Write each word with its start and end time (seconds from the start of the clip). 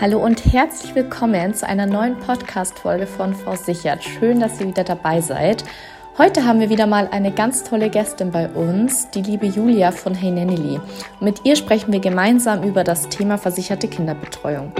Hallo 0.00 0.24
und 0.24 0.52
herzlich 0.52 0.94
willkommen 0.94 1.54
zu 1.54 1.66
einer 1.66 1.84
neuen 1.84 2.16
Podcast-Folge 2.20 3.08
von 3.08 3.34
Frau. 3.34 3.56
Schön, 3.56 4.38
dass 4.38 4.60
ihr 4.60 4.68
wieder 4.68 4.84
dabei 4.84 5.20
seid. 5.20 5.64
Heute 6.16 6.44
haben 6.44 6.60
wir 6.60 6.70
wieder 6.70 6.86
mal 6.86 7.08
eine 7.10 7.32
ganz 7.32 7.64
tolle 7.64 7.90
Gästin 7.90 8.30
bei 8.30 8.48
uns, 8.48 9.10
die 9.10 9.22
liebe 9.22 9.46
Julia 9.46 9.90
von 9.90 10.14
Hey 10.14 10.30
Nanny. 10.30 10.78
Mit 11.18 11.44
ihr 11.44 11.56
sprechen 11.56 11.92
wir 11.92 11.98
gemeinsam 11.98 12.62
über 12.62 12.84
das 12.84 13.08
Thema 13.08 13.38
versicherte 13.38 13.88
Kinderbetreuung. 13.88 14.72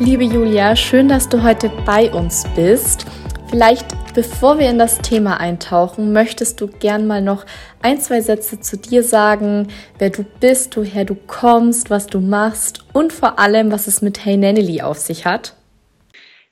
Liebe 0.00 0.24
Julia, 0.24 0.76
schön, 0.76 1.08
dass 1.08 1.28
du 1.28 1.42
heute 1.42 1.70
bei 1.84 2.10
uns 2.10 2.44
bist. 2.54 3.04
Vielleicht 3.48 3.95
Bevor 4.16 4.58
wir 4.58 4.70
in 4.70 4.78
das 4.78 5.00
Thema 5.00 5.40
eintauchen, 5.40 6.14
möchtest 6.14 6.62
du 6.62 6.68
gern 6.68 7.06
mal 7.06 7.20
noch 7.20 7.44
ein, 7.82 8.00
zwei 8.00 8.22
Sätze 8.22 8.58
zu 8.58 8.78
dir 8.78 9.02
sagen, 9.02 9.68
wer 9.98 10.08
du 10.08 10.24
bist, 10.40 10.74
woher 10.78 11.04
du 11.04 11.14
kommst, 11.14 11.90
was 11.90 12.06
du 12.06 12.20
machst 12.20 12.86
und 12.94 13.12
vor 13.12 13.38
allem, 13.38 13.70
was 13.70 13.86
es 13.88 14.00
mit 14.00 14.24
Hey 14.24 14.38
Nannily 14.38 14.80
auf 14.80 14.96
sich 14.96 15.26
hat? 15.26 15.52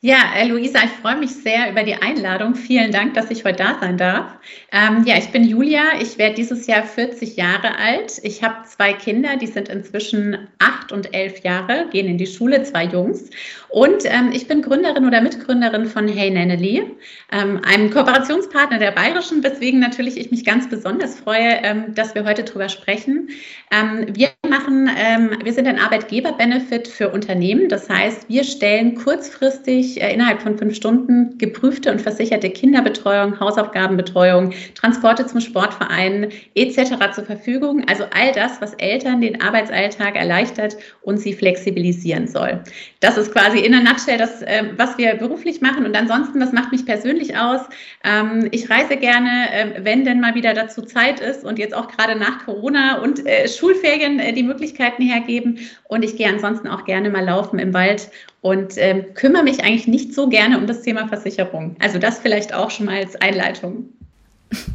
Ja, 0.07 0.19
Luisa, 0.47 0.81
ich 0.85 0.91
freue 1.01 1.17
mich 1.17 1.31
sehr 1.31 1.71
über 1.71 1.83
die 1.83 1.95
Einladung. 1.95 2.57
Vielen 2.57 2.93
Dank, 2.93 3.15
dass 3.15 3.31
ich 3.31 3.43
heute 3.47 3.63
da 3.63 3.79
sein 3.81 3.97
darf. 3.97 4.35
Ähm, 4.71 5.03
ja, 5.07 5.17
ich 5.17 5.31
bin 5.31 5.45
Julia. 5.45 5.99
Ich 5.99 6.19
werde 6.19 6.35
dieses 6.35 6.67
Jahr 6.67 6.83
40 6.83 7.37
Jahre 7.37 7.79
alt. 7.79 8.21
Ich 8.23 8.43
habe 8.43 8.67
zwei 8.67 8.93
Kinder, 8.93 9.39
die 9.39 9.47
sind 9.47 9.71
inzwischen 9.71 10.47
acht 10.59 10.93
und 10.93 11.15
elf 11.15 11.43
Jahre, 11.43 11.87
gehen 11.91 12.07
in 12.07 12.19
die 12.19 12.27
Schule, 12.27 12.63
zwei 12.65 12.85
Jungs. 12.85 13.31
Und 13.71 14.05
ähm, 14.05 14.31
ich 14.35 14.47
bin 14.47 14.61
Gründerin 14.61 15.07
oder 15.07 15.23
Mitgründerin 15.23 15.87
von 15.87 16.07
Hey 16.07 16.31
Nannely, 16.31 16.83
ähm, 17.33 17.63
einem 17.65 17.91
Kooperationspartner 17.91 18.79
der 18.79 18.91
Bayerischen, 18.91 19.43
weswegen 19.43 19.81
natürlich 19.81 20.19
ich 20.19 20.31
mich 20.31 20.45
ganz 20.45 20.69
besonders 20.69 21.19
freue, 21.19 21.63
ähm, 21.63 21.95
dass 21.95 22.15
wir 22.15 22.25
heute 22.27 22.45
darüber 22.45 22.69
sprechen. 22.69 23.31
Ähm, 23.73 24.07
wir 24.15 24.29
machen, 24.47 24.91
ähm, 24.99 25.31
wir 25.43 25.53
sind 25.55 25.67
ein 25.67 25.79
Arbeitgeber-Benefit 25.79 26.89
für 26.89 27.09
Unternehmen. 27.09 27.71
Das 27.71 27.89
heißt, 27.89 28.29
wir 28.29 28.45
stellen 28.45 28.97
kurzfristig 28.97 29.94
äh, 30.01 30.13
innerhalb 30.13 30.43
von 30.43 30.59
fünf 30.59 30.75
Stunden 30.75 31.39
geprüfte 31.39 31.91
und 31.91 32.01
versicherte 32.01 32.51
Kinderbetreuung, 32.51 33.39
Hausaufgabenbetreuung, 33.41 34.53
Transporte 34.75 35.27
zum 35.27 35.41
Sportverein 35.41 36.31
etc. 36.55 37.15
zur 37.15 37.25
Verfügung. 37.25 37.85
Also 37.89 38.05
all 38.15 38.33
das, 38.33 38.61
was 38.61 38.75
Eltern 38.75 39.21
den 39.21 39.41
Arbeitsalltag 39.41 40.17
erleichtert 40.17 40.77
und 41.03 41.19
sie 41.19 41.33
flexibilisieren 41.33 42.27
soll. 42.27 42.63
Das 43.01 43.17
ist 43.17 43.33
quasi 43.33 43.59
in 43.59 43.73
der 43.73 43.83
Nutshell 43.83 44.19
das, 44.19 44.43
äh, 44.43 44.65
was 44.77 44.99
wir 44.99 45.15
beruflich 45.15 45.61
machen. 45.61 45.85
Und 45.85 45.97
ansonsten, 45.97 46.41
was 46.41 46.53
macht 46.53 46.73
mich 46.73 46.87
persönlich 46.87 47.37
aus? 47.37 47.61
Ähm, 48.05 48.49
ich 48.51 48.71
reise 48.71 48.97
gerne, 48.97 49.53
äh, 49.53 49.85
wenn 49.85 50.05
denn 50.05 50.21
mal 50.21 50.35
wieder 50.35 50.55
dazu 50.55 50.83
Zeit 50.83 51.21
ist 51.21 51.45
und 51.45 51.59
jetzt 51.59 51.75
auch 51.75 51.89
gerade 51.89 52.19
nach 52.19 52.45
Corona 52.45 53.03
und 53.03 53.27
äh, 53.27 53.49
Schulferien 53.49 54.19
äh, 54.19 54.33
die 54.33 54.43
Möglichkeiten 54.43 55.03
hergeben. 55.03 55.59
Und 55.85 56.05
ich 56.05 56.17
gehe 56.17 56.29
ansonsten 56.29 56.69
auch 56.69 56.85
gerne 56.85 57.11
mal 57.11 57.25
laufen 57.25 57.59
im 57.59 57.75
Wald 57.75 58.11
und 58.45 58.75
ähm, 58.77 59.15
kümmere 59.15 59.43
mich 59.43 59.65
eigentlich 59.65 59.87
nicht 59.87 60.13
so 60.13 60.29
gerne 60.29 60.59
um 60.59 60.67
das 60.67 60.83
Thema 60.83 61.09
Versicherung. 61.09 61.77
Also 61.79 61.99
das 61.99 62.19
vielleicht 62.19 62.53
auch 62.53 62.71
schon 62.71 62.85
mal 62.85 62.99
als 62.99 63.17
Einleitung. 63.17 63.87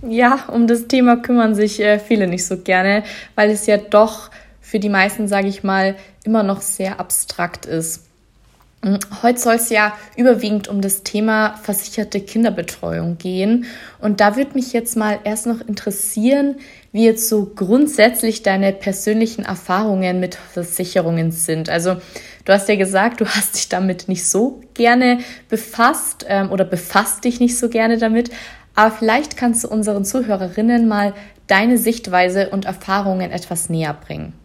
Ja, 0.02 0.46
um 0.52 0.66
das 0.66 0.88
Thema 0.88 1.18
kümmern 1.18 1.54
sich 1.54 1.80
äh, 1.80 2.00
viele 2.00 2.26
nicht 2.26 2.48
so 2.48 2.58
gerne, 2.58 3.04
weil 3.36 3.52
es 3.52 3.68
ja 3.68 3.78
doch 3.78 4.32
für 4.60 4.80
die 4.80 4.90
meisten, 4.90 5.28
sage 5.28 5.50
ich 5.50 5.64
mal, 5.64 5.96
immer 6.24 6.42
noch 6.42 6.62
sehr 6.62 7.00
abstrakt 7.00 7.68
ist. 7.68 8.09
Heute 9.22 9.40
soll 9.40 9.56
es 9.56 9.70
ja 9.70 9.98
überwiegend 10.16 10.70
um 10.70 10.80
das 10.80 11.04
Thema 11.04 11.58
versicherte 11.64 12.22
Kinderbetreuung 12.22 13.18
gehen. 13.18 13.66
Und 14.00 14.22
da 14.22 14.38
würde 14.38 14.54
mich 14.54 14.72
jetzt 14.72 14.96
mal 14.96 15.20
erst 15.26 15.48
noch 15.48 15.60
interessieren, 15.60 16.56
wie 16.94 17.04
jetzt 17.04 17.28
so 17.28 17.52
grundsätzlich 17.54 18.42
deine 18.42 18.72
persönlichen 18.72 19.44
Erfahrungen 19.44 20.22
mit 20.22 20.36
Versicherungen 20.36 21.32
sind. 21.32 21.70
Also 21.70 21.98
du 22.46 22.54
hast 22.54 22.70
ja 22.70 22.78
gesagt, 22.78 23.20
du 23.20 23.26
hast 23.26 23.56
dich 23.56 23.68
damit 23.68 24.08
nicht 24.08 24.26
so 24.26 24.62
gerne 24.76 25.20
befasst 25.50 26.26
ähm, 26.30 26.50
oder 26.50 26.64
befasst 26.64 27.26
dich 27.26 27.42
nicht 27.42 27.58
so 27.58 27.68
gerne 27.68 27.98
damit. 27.98 28.32
Aber 28.76 28.92
vielleicht 28.92 29.36
kannst 29.36 29.66
du 29.66 29.68
unseren 29.68 30.06
Zuhörerinnen 30.06 30.88
mal 30.88 31.14
deine 31.48 31.78
Sichtweise 31.78 32.50
und 32.52 32.64
Erfahrungen 32.64 33.32
etwas 33.32 33.70
näher 33.70 33.94
bringen. 33.94 34.39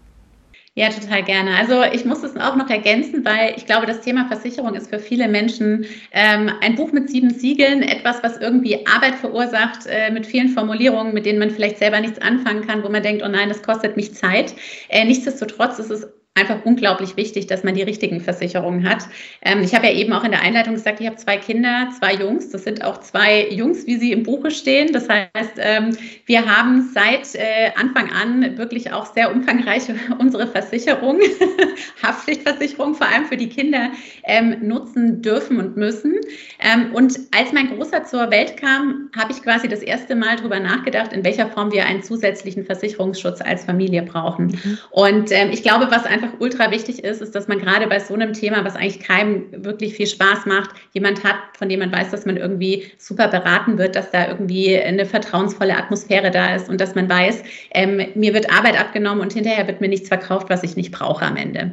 Ja, 0.77 0.89
total 0.89 1.23
gerne. 1.23 1.57
Also 1.57 1.85
ich 1.85 2.05
muss 2.05 2.25
es 2.25 2.37
auch 2.37 2.57
noch 2.57 2.69
ergänzen, 2.69 3.25
weil 3.25 3.55
ich 3.57 3.65
glaube, 3.65 3.87
das 3.87 4.01
Thema 4.01 4.27
Versicherung 4.27 4.75
ist 4.75 4.91
für 4.91 4.99
viele 4.99 5.29
Menschen 5.29 5.87
ähm, 6.11 6.51
ein 6.63 6.75
Buch 6.75 6.91
mit 6.91 7.09
sieben 7.09 7.31
Siegeln, 7.31 7.83
etwas, 7.83 8.25
was 8.25 8.39
irgendwie 8.39 8.85
Arbeit 8.85 9.15
verursacht, 9.15 9.87
äh, 9.87 10.11
mit 10.11 10.27
vielen 10.27 10.49
Formulierungen, 10.49 11.15
mit 11.15 11.27
denen 11.27 11.39
man 11.39 11.51
vielleicht 11.51 11.79
selber 11.79 12.01
nichts 12.01 12.21
anfangen 12.21 12.67
kann, 12.67 12.83
wo 12.83 12.89
man 12.89 13.05
denkt, 13.05 13.23
oh 13.25 13.29
nein, 13.29 13.49
das 13.49 13.63
kostet 13.63 13.97
mich 13.97 14.15
Zeit. 14.15 14.53
Äh, 14.89 15.05
nichtsdestotrotz 15.05 15.79
ist 15.79 15.91
es 15.91 16.09
einfach 16.37 16.65
unglaublich 16.65 17.17
wichtig, 17.17 17.47
dass 17.47 17.63
man 17.63 17.75
die 17.75 17.83
richtigen 17.83 18.21
Versicherungen 18.21 18.89
hat. 18.89 19.07
Ähm, 19.43 19.63
ich 19.63 19.73
habe 19.73 19.87
ja 19.87 19.93
eben 19.93 20.13
auch 20.13 20.25
in 20.25 20.33
der 20.33 20.43
Einleitung 20.43 20.75
gesagt, 20.75 21.01
ich 21.01 21.07
habe 21.07 21.15
zwei 21.17 21.37
Kinder, 21.37 21.91
zwei 21.97 22.15
Jungs. 22.15 22.51
Das 22.51 22.65
sind 22.65 22.83
auch 22.83 22.99
zwei 22.99 23.49
Jungs, 23.51 23.87
wie 23.87 23.97
sie 23.97 24.11
im 24.11 24.25
Buche 24.25 24.51
stehen. 24.51 24.93
Das 24.93 25.09
heißt, 25.09 25.53
ähm, 25.59 25.97
wir 26.27 26.45
haben 26.45 26.91
seit 26.93 27.37
äh, 27.37 27.71
Anfang 27.77 28.11
an 28.11 28.59
wirklich 28.59 28.93
auch 28.93 29.07
sehr 29.07 29.33
umfangreiche 29.33 29.95
unsere 30.19 30.49
Versicherung, 30.49 31.21
Haftpflichtversicherung 32.03 32.97
vor 32.97 33.07
allem 33.07 33.27
für 33.27 33.37
die 33.37 33.49
Kinder 33.49 33.91
ähm, 34.25 34.57
nutzen 34.61 35.23
dürfen 35.23 35.59
und 35.61 35.77
müssen. 35.77 36.17
Ähm, 36.59 36.93
und 36.95 37.17
als 37.31 37.53
mein 37.53 37.69
Großer 37.77 38.05
zur 38.07 38.33
Welt 38.33 38.57
kam, 38.57 39.09
habe 39.17 39.31
ich 39.31 39.41
quasi 39.41 39.69
das 39.69 39.83
erste 39.83 40.17
Mal 40.17 40.37
darüber 40.37 40.59
nachgedacht, 40.59 41.13
in 41.13 41.23
welcher 41.23 41.47
Form 41.49 41.71
wir 41.71 41.87
einen 41.87 42.03
zusätzlichen 42.03 42.65
Versicherungsschutz 42.65 43.41
als 43.41 43.65
Familie 43.65 44.03
brauchen. 44.03 44.47
Mhm. 44.47 44.79
Und 44.91 45.31
ähm, 45.31 45.51
ich 45.53 45.63
glaube, 45.63 45.87
was 45.91 46.05
einfach 46.05 46.24
einfach 46.25 46.41
ultra 46.41 46.71
wichtig 46.71 47.05
ist, 47.05 47.23
ist, 47.23 47.35
dass 47.35 47.49
man 47.49 47.59
gerade 47.59 47.87
bei 47.87 47.99
so 48.01 48.15
einem 48.15 48.33
Thema, 48.33 48.65
was 48.65 48.77
eigentlich 48.77 49.01
keinem 49.01 49.47
wirklich 49.65 49.95
viel 49.95 50.07
Spaß 50.07 50.47
macht, 50.47 50.71
jemand 50.93 51.23
hat, 51.25 51.37
von 51.57 51.69
dem 51.69 51.81
man 51.81 51.93
weiß, 51.93 52.11
dass 52.11 52.27
man 52.27 52.37
irgendwie 52.37 52.91
super 52.99 53.29
beraten 53.29 53.79
wird, 53.79 53.97
dass 53.97 54.11
da 54.11 54.29
irgendwie 54.29 54.77
eine 54.79 55.07
vertrauensvolle 55.07 55.77
Atmosphäre 55.77 56.31
da 56.31 56.55
ist 56.55 56.69
und 56.69 56.81
dass 56.81 56.95
man 56.95 57.09
weiß, 57.09 57.43
ähm, 57.73 58.07
mir 58.15 58.35
wird 58.35 58.51
Arbeit 58.51 58.79
abgenommen 58.79 59.21
und 59.21 59.33
hinterher 59.33 59.67
wird 59.67 59.81
mir 59.81 59.89
nichts 59.89 60.09
verkauft, 60.09 60.51
was 60.51 60.63
ich 60.63 60.77
nicht 60.77 60.93
brauche 60.93 61.25
am 61.25 61.37
Ende. 61.37 61.73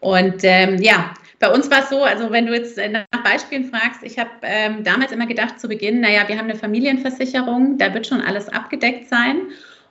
Und 0.00 0.42
ähm, 0.42 0.80
ja, 0.80 1.12
bei 1.40 1.52
uns 1.52 1.70
war 1.70 1.80
es 1.82 1.90
so, 1.90 2.02
also 2.02 2.30
wenn 2.32 2.46
du 2.46 2.54
jetzt 2.54 2.78
nach 2.78 3.22
Beispielen 3.22 3.64
fragst, 3.64 4.02
ich 4.02 4.18
habe 4.18 4.30
ähm, 4.42 4.82
damals 4.82 5.12
immer 5.12 5.26
gedacht 5.26 5.60
zu 5.60 5.68
Beginn, 5.68 6.00
naja, 6.00 6.26
wir 6.26 6.36
haben 6.36 6.46
eine 6.48 6.56
Familienversicherung, 6.56 7.78
da 7.78 7.94
wird 7.94 8.06
schon 8.06 8.20
alles 8.20 8.48
abgedeckt 8.48 9.08
sein. 9.08 9.42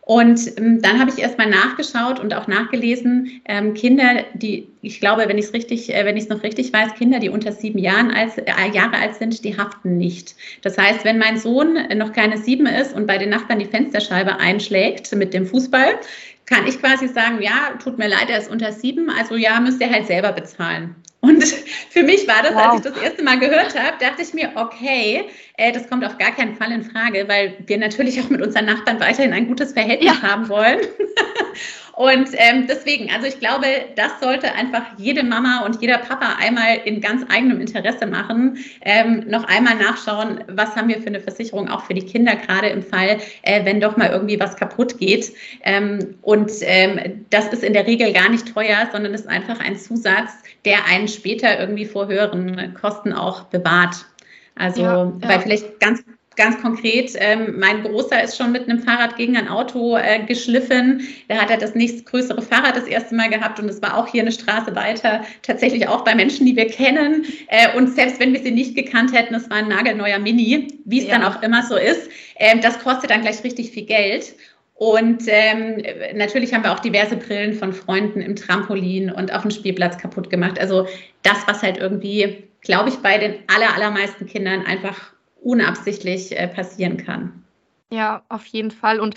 Und 0.07 0.57
ähm, 0.57 0.81
dann 0.81 1.01
habe 1.01 1.11
ich 1.11 1.19
erstmal 1.19 1.49
nachgeschaut 1.49 2.21
und 2.21 2.33
auch 2.33 2.47
nachgelesen, 2.47 3.41
ähm, 3.43 3.73
Kinder, 3.73 4.23
die, 4.35 4.69
ich 4.81 5.01
glaube, 5.01 5.27
wenn 5.27 5.37
ich 5.37 5.47
es 5.47 5.53
richtig, 5.53 5.93
äh, 5.93 6.05
wenn 6.05 6.15
ich 6.15 6.23
es 6.23 6.29
noch 6.29 6.43
richtig 6.43 6.71
weiß, 6.71 6.93
Kinder, 6.93 7.19
die 7.19 7.27
unter 7.27 7.51
sieben 7.51 7.77
Jahren 7.77 8.11
als, 8.11 8.37
äh, 8.37 8.45
Jahre 8.73 8.95
alt 8.95 9.15
sind, 9.15 9.43
die 9.43 9.57
haften 9.57 9.97
nicht. 9.97 10.35
Das 10.61 10.77
heißt, 10.77 11.03
wenn 11.03 11.17
mein 11.17 11.37
Sohn 11.37 11.77
noch 11.97 12.13
keine 12.13 12.37
sieben 12.37 12.67
ist 12.67 12.95
und 12.95 13.05
bei 13.05 13.17
den 13.17 13.31
Nachbarn 13.31 13.59
die 13.59 13.65
Fensterscheibe 13.65 14.39
einschlägt 14.39 15.13
mit 15.13 15.33
dem 15.33 15.45
Fußball, 15.45 15.99
kann 16.47 16.65
ich 16.65 16.79
quasi 16.79 17.07
sagen, 17.07 17.41
ja, 17.41 17.73
tut 17.81 17.97
mir 17.97 18.07
leid, 18.07 18.29
er 18.29 18.39
ist 18.39 18.49
unter 18.49 18.71
sieben, 18.71 19.09
also 19.09 19.35
ja, 19.35 19.59
müsst 19.59 19.81
ihr 19.81 19.91
halt 19.91 20.07
selber 20.07 20.31
bezahlen. 20.31 20.95
Und 21.19 21.43
für 21.89 22.03
mich 22.03 22.27
war 22.27 22.41
das, 22.41 22.53
wow. 22.53 22.73
als 22.73 22.85
ich 22.85 22.91
das 22.91 23.01
erste 23.01 23.23
Mal 23.23 23.37
gehört 23.37 23.77
habe, 23.77 23.97
dachte 23.99 24.21
ich 24.21 24.33
mir, 24.33 24.51
okay, 24.55 25.25
äh, 25.57 25.71
das 25.71 25.89
kommt 25.89 26.05
auf 26.05 26.17
gar 26.17 26.31
keinen 26.31 26.55
Fall 26.55 26.71
in 26.71 26.83
Frage, 26.83 27.27
weil 27.27 27.57
wir 27.65 27.77
natürlich 27.77 28.19
auch 28.21 28.29
mit 28.29 28.41
unseren 28.41 28.65
Nachbarn 28.65 28.99
weiterhin 28.99 29.33
ein 29.33 29.47
gutes 29.47 29.73
Verhältnis 29.73 30.13
ja. 30.13 30.21
haben 30.21 30.47
wollen. 30.49 30.79
Und 31.97 32.29
ähm, 32.33 32.67
deswegen, 32.67 33.09
also 33.09 33.25
ich 33.25 33.39
glaube, 33.39 33.65
das 33.95 34.19
sollte 34.21 34.53
einfach 34.53 34.83
jede 34.97 35.23
Mama 35.23 35.65
und 35.65 35.81
jeder 35.81 35.97
Papa 35.97 36.35
einmal 36.39 36.77
in 36.85 37.01
ganz 37.01 37.25
eigenem 37.27 37.59
Interesse 37.59 38.05
machen. 38.05 38.59
Ähm, 38.81 39.25
noch 39.27 39.45
einmal 39.45 39.73
nachschauen, 39.77 40.43
was 40.47 40.75
haben 40.75 40.89
wir 40.89 41.01
für 41.01 41.07
eine 41.07 41.19
Versicherung 41.19 41.67
auch 41.67 41.85
für 41.85 41.95
die 41.95 42.05
Kinder, 42.05 42.35
gerade 42.35 42.67
im 42.67 42.83
Fall, 42.83 43.17
äh, 43.41 43.65
wenn 43.65 43.81
doch 43.81 43.97
mal 43.97 44.11
irgendwie 44.11 44.39
was 44.39 44.55
kaputt 44.55 44.99
geht. 44.99 45.33
Ähm, 45.63 46.13
und 46.21 46.51
ähm, 46.61 47.25
das 47.31 47.47
ist 47.47 47.63
in 47.63 47.73
der 47.73 47.87
Regel 47.87 48.13
gar 48.13 48.29
nicht 48.29 48.53
teuer, 48.53 48.87
sondern 48.91 49.15
ist 49.15 49.27
einfach 49.27 49.59
ein 49.59 49.75
Zusatz, 49.75 50.33
der 50.65 50.85
einen 50.85 51.07
später 51.07 51.59
irgendwie 51.59 51.85
vor 51.85 52.07
höheren 52.07 52.75
Kosten 52.75 53.11
auch 53.11 53.45
bewahrt. 53.45 54.05
Also, 54.53 54.83
ja, 54.83 55.05
ja. 55.05 55.13
weil 55.21 55.39
vielleicht 55.39 55.79
ganz 55.79 56.03
ganz 56.37 56.61
konkret, 56.61 57.11
ähm, 57.15 57.59
mein 57.59 57.83
Großer 57.83 58.23
ist 58.23 58.37
schon 58.37 58.51
mit 58.51 58.69
einem 58.69 58.79
Fahrrad 58.79 59.17
gegen 59.17 59.35
ein 59.35 59.47
Auto 59.47 59.97
äh, 59.97 60.23
geschliffen. 60.25 61.01
Da 61.27 61.35
hat 61.35 61.49
er 61.49 61.57
das 61.57 61.75
nächstgrößere 61.75 62.41
Fahrrad 62.41 62.77
das 62.77 62.85
erste 62.85 63.15
Mal 63.15 63.29
gehabt 63.29 63.59
und 63.59 63.67
es 63.67 63.81
war 63.81 63.97
auch 63.97 64.07
hier 64.07 64.21
eine 64.21 64.31
Straße 64.31 64.75
weiter, 64.75 65.25
tatsächlich 65.41 65.87
auch 65.87 66.03
bei 66.03 66.15
Menschen, 66.15 66.45
die 66.45 66.55
wir 66.55 66.67
kennen. 66.67 67.25
Äh, 67.47 67.75
und 67.75 67.93
selbst 67.93 68.19
wenn 68.19 68.33
wir 68.33 68.41
sie 68.41 68.51
nicht 68.51 68.75
gekannt 68.75 69.13
hätten, 69.13 69.35
es 69.35 69.49
war 69.49 69.57
ein 69.57 69.67
nagelneuer 69.67 70.19
Mini, 70.19 70.67
wie 70.85 70.99
es 70.99 71.07
ja. 71.07 71.17
dann 71.17 71.23
auch 71.23 71.41
immer 71.41 71.63
so 71.63 71.75
ist. 71.75 72.09
Ähm, 72.37 72.61
das 72.61 72.79
kostet 72.79 73.09
dann 73.09 73.21
gleich 73.21 73.43
richtig 73.43 73.71
viel 73.71 73.85
Geld. 73.85 74.35
Und 74.75 75.23
ähm, 75.25 75.81
natürlich 76.13 76.53
haben 76.53 76.63
wir 76.63 76.71
auch 76.71 76.79
diverse 76.79 77.15
Brillen 77.15 77.55
von 77.55 77.73
Freunden 77.73 78.21
im 78.21 78.35
Trampolin 78.35 79.11
und 79.11 79.33
auf 79.33 79.41
dem 79.41 79.49
Spielplatz 79.49 79.97
kaputt 79.97 80.29
gemacht. 80.29 80.59
Also 80.59 80.87
das, 81.23 81.47
was 81.47 81.63
halt 81.63 81.77
irgendwie, 81.77 82.43
glaube 82.61 82.89
ich, 82.89 82.97
bei 82.97 83.17
den 83.17 83.37
aller, 83.47 83.73
allermeisten 83.73 84.27
Kindern 84.27 84.63
einfach 84.67 85.16
unabsichtlich 85.47 86.37
äh, 86.37 86.47
passieren 86.47 86.97
kann. 86.97 87.43
Ja, 87.89 88.23
auf 88.29 88.45
jeden 88.47 88.71
Fall. 88.71 88.99
Und 88.99 89.15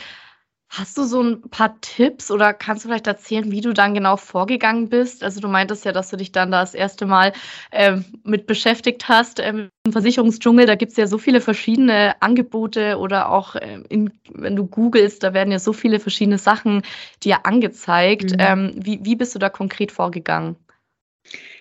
Hast 0.73 0.97
du 0.97 1.03
so 1.03 1.21
ein 1.21 1.43
paar 1.50 1.81
Tipps 1.81 2.31
oder 2.31 2.55
kannst 2.55 2.85
du 2.85 2.88
vielleicht 2.88 3.09
erzählen, 3.09 3.50
wie 3.50 3.61
du 3.61 3.73
dann 3.73 3.93
genau 3.93 4.17
vorgegangen 4.17 4.88
bist? 4.88 5.25
Also 5.25 5.41
du 5.41 5.49
meintest 5.49 5.85
ja, 5.85 5.91
dass 5.91 6.11
du 6.11 6.17
dich 6.17 6.31
dann 6.31 6.53
da 6.53 6.61
das 6.61 6.75
erste 6.75 7.06
Mal 7.06 7.32
ähm, 7.73 8.05
mit 8.23 8.47
beschäftigt 8.47 9.09
hast 9.09 9.41
ähm, 9.41 9.71
im 9.85 9.91
Versicherungsdschungel. 9.91 10.67
Da 10.67 10.77
gibt 10.77 10.93
es 10.93 10.97
ja 10.97 11.09
so 11.09 11.19
viele 11.19 11.41
verschiedene 11.41 12.15
Angebote 12.23 12.99
oder 12.99 13.31
auch, 13.32 13.56
ähm, 13.61 13.85
in, 13.88 14.12
wenn 14.32 14.55
du 14.55 14.65
googelst, 14.65 15.25
da 15.25 15.35
werden 15.35 15.50
ja 15.50 15.59
so 15.59 15.73
viele 15.73 15.99
verschiedene 15.99 16.38
Sachen 16.38 16.82
dir 17.25 17.47
angezeigt. 17.47 18.31
Mhm. 18.31 18.37
Ähm, 18.38 18.73
wie, 18.77 19.00
wie 19.03 19.17
bist 19.17 19.35
du 19.35 19.41
da 19.41 19.49
konkret 19.49 19.91
vorgegangen? 19.91 20.55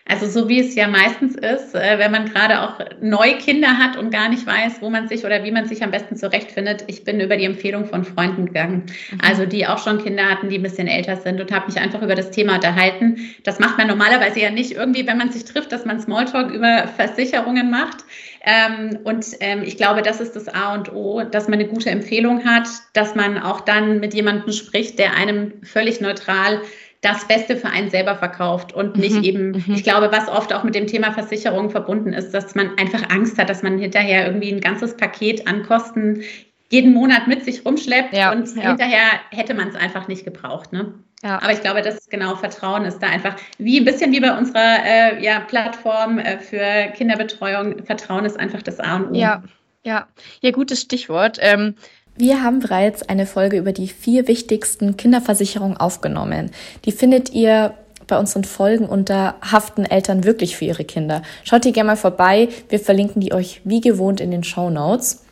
Also 0.09 0.27
so 0.27 0.49
wie 0.49 0.59
es 0.59 0.73
ja 0.73 0.87
meistens 0.87 1.35
ist, 1.35 1.75
äh, 1.75 1.99
wenn 1.99 2.11
man 2.11 2.25
gerade 2.25 2.61
auch 2.61 2.79
neue 2.99 3.37
Kinder 3.37 3.77
hat 3.77 3.95
und 3.95 4.09
gar 4.09 4.27
nicht 4.27 4.43
weiß, 4.43 4.81
wo 4.81 4.89
man 4.89 5.07
sich 5.07 5.23
oder 5.23 5.43
wie 5.43 5.51
man 5.51 5.67
sich 5.67 5.83
am 5.83 5.91
besten 5.91 6.15
zurechtfindet. 6.15 6.83
Ich 6.87 7.03
bin 7.03 7.19
über 7.19 7.37
die 7.37 7.45
Empfehlung 7.45 7.85
von 7.85 8.03
Freunden 8.03 8.47
gegangen, 8.47 8.87
mhm. 9.11 9.19
also 9.21 9.45
die 9.45 9.67
auch 9.67 9.77
schon 9.77 10.03
Kinder 10.03 10.23
hatten, 10.27 10.49
die 10.49 10.57
ein 10.57 10.63
bisschen 10.63 10.87
älter 10.87 11.15
sind 11.15 11.39
und 11.39 11.51
habe 11.51 11.67
mich 11.67 11.79
einfach 11.79 12.01
über 12.01 12.15
das 12.15 12.31
Thema 12.31 12.55
unterhalten. 12.55 13.17
Das 13.43 13.59
macht 13.59 13.77
man 13.77 13.85
normalerweise 13.85 14.39
ja 14.39 14.49
nicht 14.49 14.71
irgendwie, 14.71 15.05
wenn 15.05 15.19
man 15.19 15.31
sich 15.31 15.45
trifft, 15.45 15.71
dass 15.71 15.85
man 15.85 15.99
Smalltalk 15.99 16.51
über 16.51 16.87
Versicherungen 16.87 17.69
macht. 17.69 18.03
Ähm, 18.41 18.97
und 19.03 19.27
ähm, 19.41 19.61
ich 19.63 19.77
glaube, 19.77 20.01
das 20.01 20.19
ist 20.19 20.35
das 20.35 20.47
A 20.47 20.73
und 20.73 20.91
O, 20.91 21.21
dass 21.23 21.47
man 21.47 21.59
eine 21.59 21.67
gute 21.67 21.91
Empfehlung 21.91 22.45
hat, 22.45 22.67
dass 22.93 23.13
man 23.13 23.37
auch 23.37 23.61
dann 23.61 23.99
mit 23.99 24.15
jemandem 24.15 24.53
spricht, 24.53 24.97
der 24.97 25.13
einem 25.15 25.61
völlig 25.61 26.01
neutral 26.01 26.61
das 27.01 27.25
Beste 27.27 27.55
für 27.55 27.69
einen 27.69 27.89
selber 27.89 28.15
verkauft 28.15 28.73
und 28.73 28.97
nicht 28.97 29.15
mhm. 29.15 29.23
eben, 29.23 29.51
mhm. 29.51 29.73
ich 29.73 29.83
glaube, 29.83 30.11
was 30.11 30.27
oft 30.27 30.53
auch 30.53 30.63
mit 30.63 30.75
dem 30.75 30.87
Thema 30.87 31.13
Versicherung 31.13 31.69
verbunden 31.69 32.11
ist, 32.11 32.31
dass 32.31 32.55
man 32.55 32.77
einfach 32.77 33.09
Angst 33.09 33.37
hat, 33.37 33.49
dass 33.49 33.63
man 33.63 33.77
hinterher 33.77 34.25
irgendwie 34.25 34.51
ein 34.51 34.59
ganzes 34.59 34.97
Paket 34.97 35.47
an 35.47 35.63
Kosten 35.63 36.21
jeden 36.69 36.93
Monat 36.93 37.27
mit 37.27 37.43
sich 37.45 37.65
rumschleppt 37.65 38.13
ja, 38.13 38.31
und 38.31 38.55
ja. 38.55 38.69
hinterher 38.69 39.07
hätte 39.31 39.53
man 39.53 39.69
es 39.69 39.75
einfach 39.75 40.07
nicht 40.07 40.25
gebraucht. 40.25 40.71
Ne? 40.71 40.93
Ja. 41.23 41.41
Aber 41.41 41.51
ich 41.51 41.61
glaube, 41.61 41.81
das 41.81 42.07
genau 42.09 42.35
Vertrauen 42.35 42.85
ist 42.85 42.99
da 42.99 43.07
einfach 43.07 43.35
wie 43.57 43.79
ein 43.79 43.85
bisschen 43.85 44.11
wie 44.11 44.19
bei 44.19 44.37
unserer 44.37 44.85
äh, 44.85 45.23
ja, 45.23 45.39
Plattform 45.39 46.19
äh, 46.19 46.37
für 46.37 46.91
Kinderbetreuung. 46.95 47.83
Vertrauen 47.85 48.25
ist 48.25 48.39
einfach 48.39 48.61
das 48.61 48.79
A 48.79 48.97
und 48.97 49.11
O. 49.11 49.13
Ja, 49.15 49.41
ja, 49.83 50.07
ja, 50.41 50.51
gutes 50.51 50.81
Stichwort. 50.81 51.37
Ähm, 51.41 51.75
wir 52.19 52.43
haben 52.43 52.59
bereits 52.59 53.07
eine 53.07 53.25
Folge 53.25 53.57
über 53.57 53.71
die 53.71 53.87
vier 53.87 54.27
wichtigsten 54.27 54.97
Kinderversicherungen 54.97 55.77
aufgenommen. 55.77 56.51
Die 56.83 56.91
findet 56.91 57.31
ihr 57.31 57.73
bei 58.07 58.19
unseren 58.19 58.43
Folgen 58.43 58.85
unter 58.87 59.35
Haften 59.41 59.85
Eltern 59.85 60.25
wirklich 60.25 60.57
für 60.57 60.65
ihre 60.65 60.83
Kinder. 60.83 61.21
Schaut 61.45 61.65
ihr 61.65 61.71
gerne 61.71 61.91
mal 61.91 61.95
vorbei. 61.95 62.49
Wir 62.67 62.79
verlinken 62.79 63.21
die 63.21 63.33
euch 63.33 63.61
wie 63.63 63.79
gewohnt 63.79 64.19
in 64.19 64.31
den 64.31 64.43
Show 64.43 64.69
Notes. 64.69 65.23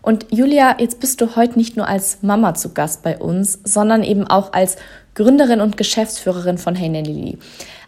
Und 0.00 0.28
Julia, 0.30 0.76
jetzt 0.78 1.00
bist 1.00 1.20
du 1.20 1.36
heute 1.36 1.58
nicht 1.58 1.76
nur 1.76 1.86
als 1.86 2.22
Mama 2.22 2.54
zu 2.54 2.72
Gast 2.72 3.02
bei 3.02 3.18
uns, 3.18 3.58
sondern 3.64 4.02
eben 4.02 4.26
auch 4.26 4.54
als 4.54 4.76
Gründerin 5.14 5.60
und 5.60 5.76
Geschäftsführerin 5.76 6.56
von 6.56 6.74
Hey 6.74 6.88
Nanny 6.88 7.36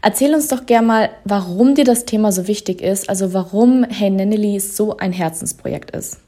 Erzähl 0.02 0.34
uns 0.34 0.48
doch 0.48 0.66
gerne 0.66 0.86
mal, 0.86 1.10
warum 1.24 1.74
dir 1.74 1.84
das 1.84 2.04
Thema 2.04 2.32
so 2.32 2.48
wichtig 2.48 2.82
ist, 2.82 3.08
also 3.08 3.32
warum 3.32 3.84
Hey 3.84 4.10
Nanny 4.10 4.60
so 4.60 4.98
ein 4.98 5.12
Herzensprojekt 5.12 5.92
ist. 5.92 6.18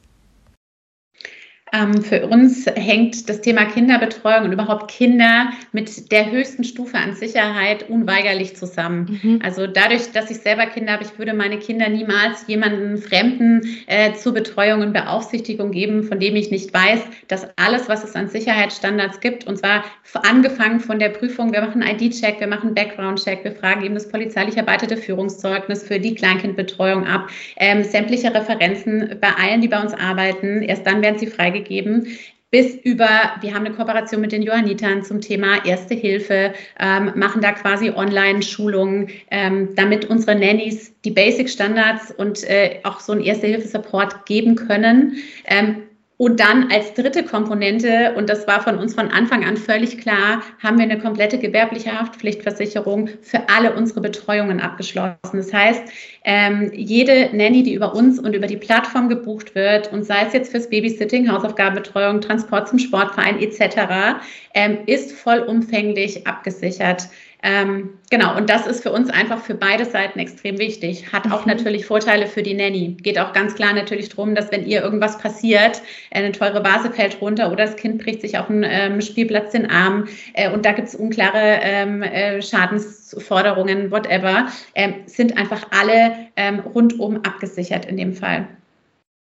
Ähm, 1.74 2.02
für 2.02 2.26
uns 2.26 2.66
hängt 2.66 3.28
das 3.28 3.40
Thema 3.40 3.64
Kinderbetreuung 3.64 4.44
und 4.44 4.52
überhaupt 4.52 4.90
Kinder 4.90 5.48
mit 5.72 6.12
der 6.12 6.30
höchsten 6.30 6.62
Stufe 6.62 6.96
an 6.96 7.14
Sicherheit 7.14 7.88
unweigerlich 7.88 8.54
zusammen. 8.54 9.20
Mhm. 9.22 9.40
Also 9.42 9.66
dadurch, 9.66 10.12
dass 10.12 10.30
ich 10.30 10.38
selber 10.38 10.66
Kinder 10.66 10.92
habe, 10.92 11.04
ich 11.04 11.18
würde 11.18 11.34
meine 11.34 11.58
Kinder 11.58 11.88
niemals 11.88 12.46
jemanden 12.46 12.98
Fremden 12.98 13.62
äh, 13.86 14.12
zur 14.12 14.34
Betreuung 14.34 14.82
und 14.82 14.92
Beaufsichtigung 14.92 15.72
geben, 15.72 16.04
von 16.04 16.20
dem 16.20 16.36
ich 16.36 16.50
nicht 16.50 16.72
weiß, 16.72 17.00
dass 17.26 17.48
alles, 17.56 17.88
was 17.88 18.04
es 18.04 18.14
an 18.14 18.28
Sicherheitsstandards 18.28 19.18
gibt, 19.20 19.46
und 19.46 19.58
zwar 19.58 19.84
angefangen 20.22 20.78
von 20.78 21.00
der 21.00 21.08
Prüfung, 21.08 21.52
wir 21.52 21.60
machen 21.60 21.82
ID-Check, 21.82 22.38
wir 22.38 22.46
machen 22.46 22.74
Background-Check, 22.74 23.42
wir 23.42 23.52
fragen 23.52 23.84
eben 23.84 23.94
das 23.94 24.08
polizeilich 24.08 24.56
erarbeitete 24.56 24.96
Führungszeugnis 24.96 25.82
für 25.82 25.98
die 25.98 26.14
Kleinkindbetreuung 26.14 27.04
ab, 27.04 27.28
ähm, 27.56 27.82
sämtliche 27.82 28.32
Referenzen 28.32 29.16
bei 29.20 29.28
allen, 29.30 29.60
die 29.60 29.68
bei 29.68 29.80
uns 29.80 29.92
arbeiten. 29.92 30.62
Erst 30.62 30.86
dann 30.86 31.02
werden 31.02 31.18
sie 31.18 31.26
freigegeben 31.26 31.63
gegeben 31.64 32.06
bis 32.54 32.76
über, 32.76 33.08
wir 33.40 33.52
haben 33.52 33.66
eine 33.66 33.74
Kooperation 33.74 34.20
mit 34.20 34.30
den 34.30 34.42
Johannitern 34.42 35.02
zum 35.02 35.20
Thema 35.20 35.66
Erste 35.66 35.92
Hilfe, 35.96 36.54
ähm, 36.78 37.10
machen 37.16 37.42
da 37.42 37.50
quasi 37.50 37.90
Online-Schulungen, 37.90 39.08
ähm, 39.32 39.74
damit 39.74 40.04
unsere 40.04 40.38
Nannies 40.38 40.94
die 41.04 41.10
Basic-Standards 41.10 42.12
und 42.12 42.44
äh, 42.44 42.78
auch 42.84 43.00
so 43.00 43.10
einen 43.10 43.22
Erste-Hilfe-Support 43.22 44.24
geben 44.26 44.54
können. 44.54 45.16
Ähm, 45.46 45.83
und 46.16 46.38
dann 46.38 46.70
als 46.70 46.94
dritte 46.94 47.24
Komponente, 47.24 48.14
und 48.16 48.30
das 48.30 48.46
war 48.46 48.62
von 48.62 48.78
uns 48.78 48.94
von 48.94 49.10
Anfang 49.10 49.44
an 49.44 49.56
völlig 49.56 49.98
klar, 49.98 50.42
haben 50.62 50.78
wir 50.78 50.84
eine 50.84 50.98
komplette 50.98 51.38
gewerbliche 51.38 51.98
Haftpflichtversicherung 51.98 53.08
für 53.20 53.48
alle 53.48 53.74
unsere 53.74 54.00
Betreuungen 54.00 54.60
abgeschlossen. 54.60 55.16
Das 55.32 55.52
heißt, 55.52 55.82
ähm, 56.22 56.70
jede 56.72 57.36
Nanny, 57.36 57.64
die 57.64 57.74
über 57.74 57.96
uns 57.96 58.20
und 58.20 58.32
über 58.34 58.46
die 58.46 58.56
Plattform 58.56 59.08
gebucht 59.08 59.56
wird, 59.56 59.92
und 59.92 60.04
sei 60.04 60.24
es 60.26 60.32
jetzt 60.32 60.52
fürs 60.52 60.70
Babysitting, 60.70 61.30
Hausaufgabenbetreuung, 61.30 62.20
Transport 62.20 62.68
zum 62.68 62.78
Sportverein 62.78 63.40
etc., 63.40 64.20
ähm, 64.54 64.78
ist 64.86 65.12
vollumfänglich 65.12 66.28
abgesichert. 66.28 67.08
Ähm, 67.46 67.98
genau, 68.08 68.34
und 68.38 68.48
das 68.48 68.66
ist 68.66 68.82
für 68.82 68.90
uns 68.90 69.10
einfach 69.10 69.38
für 69.38 69.54
beide 69.54 69.84
Seiten 69.84 70.18
extrem 70.18 70.58
wichtig. 70.58 71.12
Hat 71.12 71.30
auch 71.30 71.44
mhm. 71.44 71.52
natürlich 71.52 71.84
Vorteile 71.84 72.26
für 72.26 72.42
die 72.42 72.54
Nanny. 72.54 72.96
Geht 73.02 73.18
auch 73.18 73.34
ganz 73.34 73.54
klar 73.54 73.74
natürlich 73.74 74.08
darum, 74.08 74.34
dass 74.34 74.50
wenn 74.50 74.66
ihr 74.66 74.82
irgendwas 74.82 75.18
passiert, 75.18 75.82
eine 76.10 76.32
teure 76.32 76.64
Vase 76.64 76.90
fällt 76.90 77.20
runter 77.20 77.52
oder 77.52 77.66
das 77.66 77.76
Kind 77.76 78.02
bricht 78.02 78.22
sich 78.22 78.38
auf 78.38 78.46
dem 78.46 78.62
ähm, 78.62 79.02
Spielplatz 79.02 79.52
den 79.52 79.70
Arm 79.70 80.08
äh, 80.32 80.50
und 80.50 80.64
da 80.64 80.72
gibt 80.72 80.88
es 80.88 80.94
unklare 80.94 81.60
ähm, 81.60 82.02
äh, 82.02 82.40
Schadensforderungen, 82.40 83.90
whatever, 83.90 84.48
ähm, 84.74 85.02
sind 85.04 85.36
einfach 85.36 85.66
alle 85.70 86.28
ähm, 86.36 86.60
rundum 86.60 87.16
abgesichert 87.24 87.84
in 87.84 87.98
dem 87.98 88.14
Fall. 88.14 88.48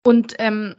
Und 0.06 0.36
ähm, 0.38 0.76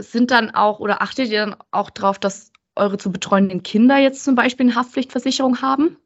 sind 0.00 0.32
dann 0.32 0.50
auch 0.50 0.80
oder 0.80 1.00
achtet 1.00 1.28
ihr 1.28 1.46
dann 1.46 1.56
auch 1.70 1.90
darauf, 1.90 2.18
dass 2.18 2.50
eure 2.74 2.98
zu 2.98 3.12
betreuenden 3.12 3.62
Kinder 3.62 3.98
jetzt 3.98 4.24
zum 4.24 4.34
Beispiel 4.34 4.66
eine 4.66 4.74
Haftpflichtversicherung 4.74 5.62
haben? 5.62 5.96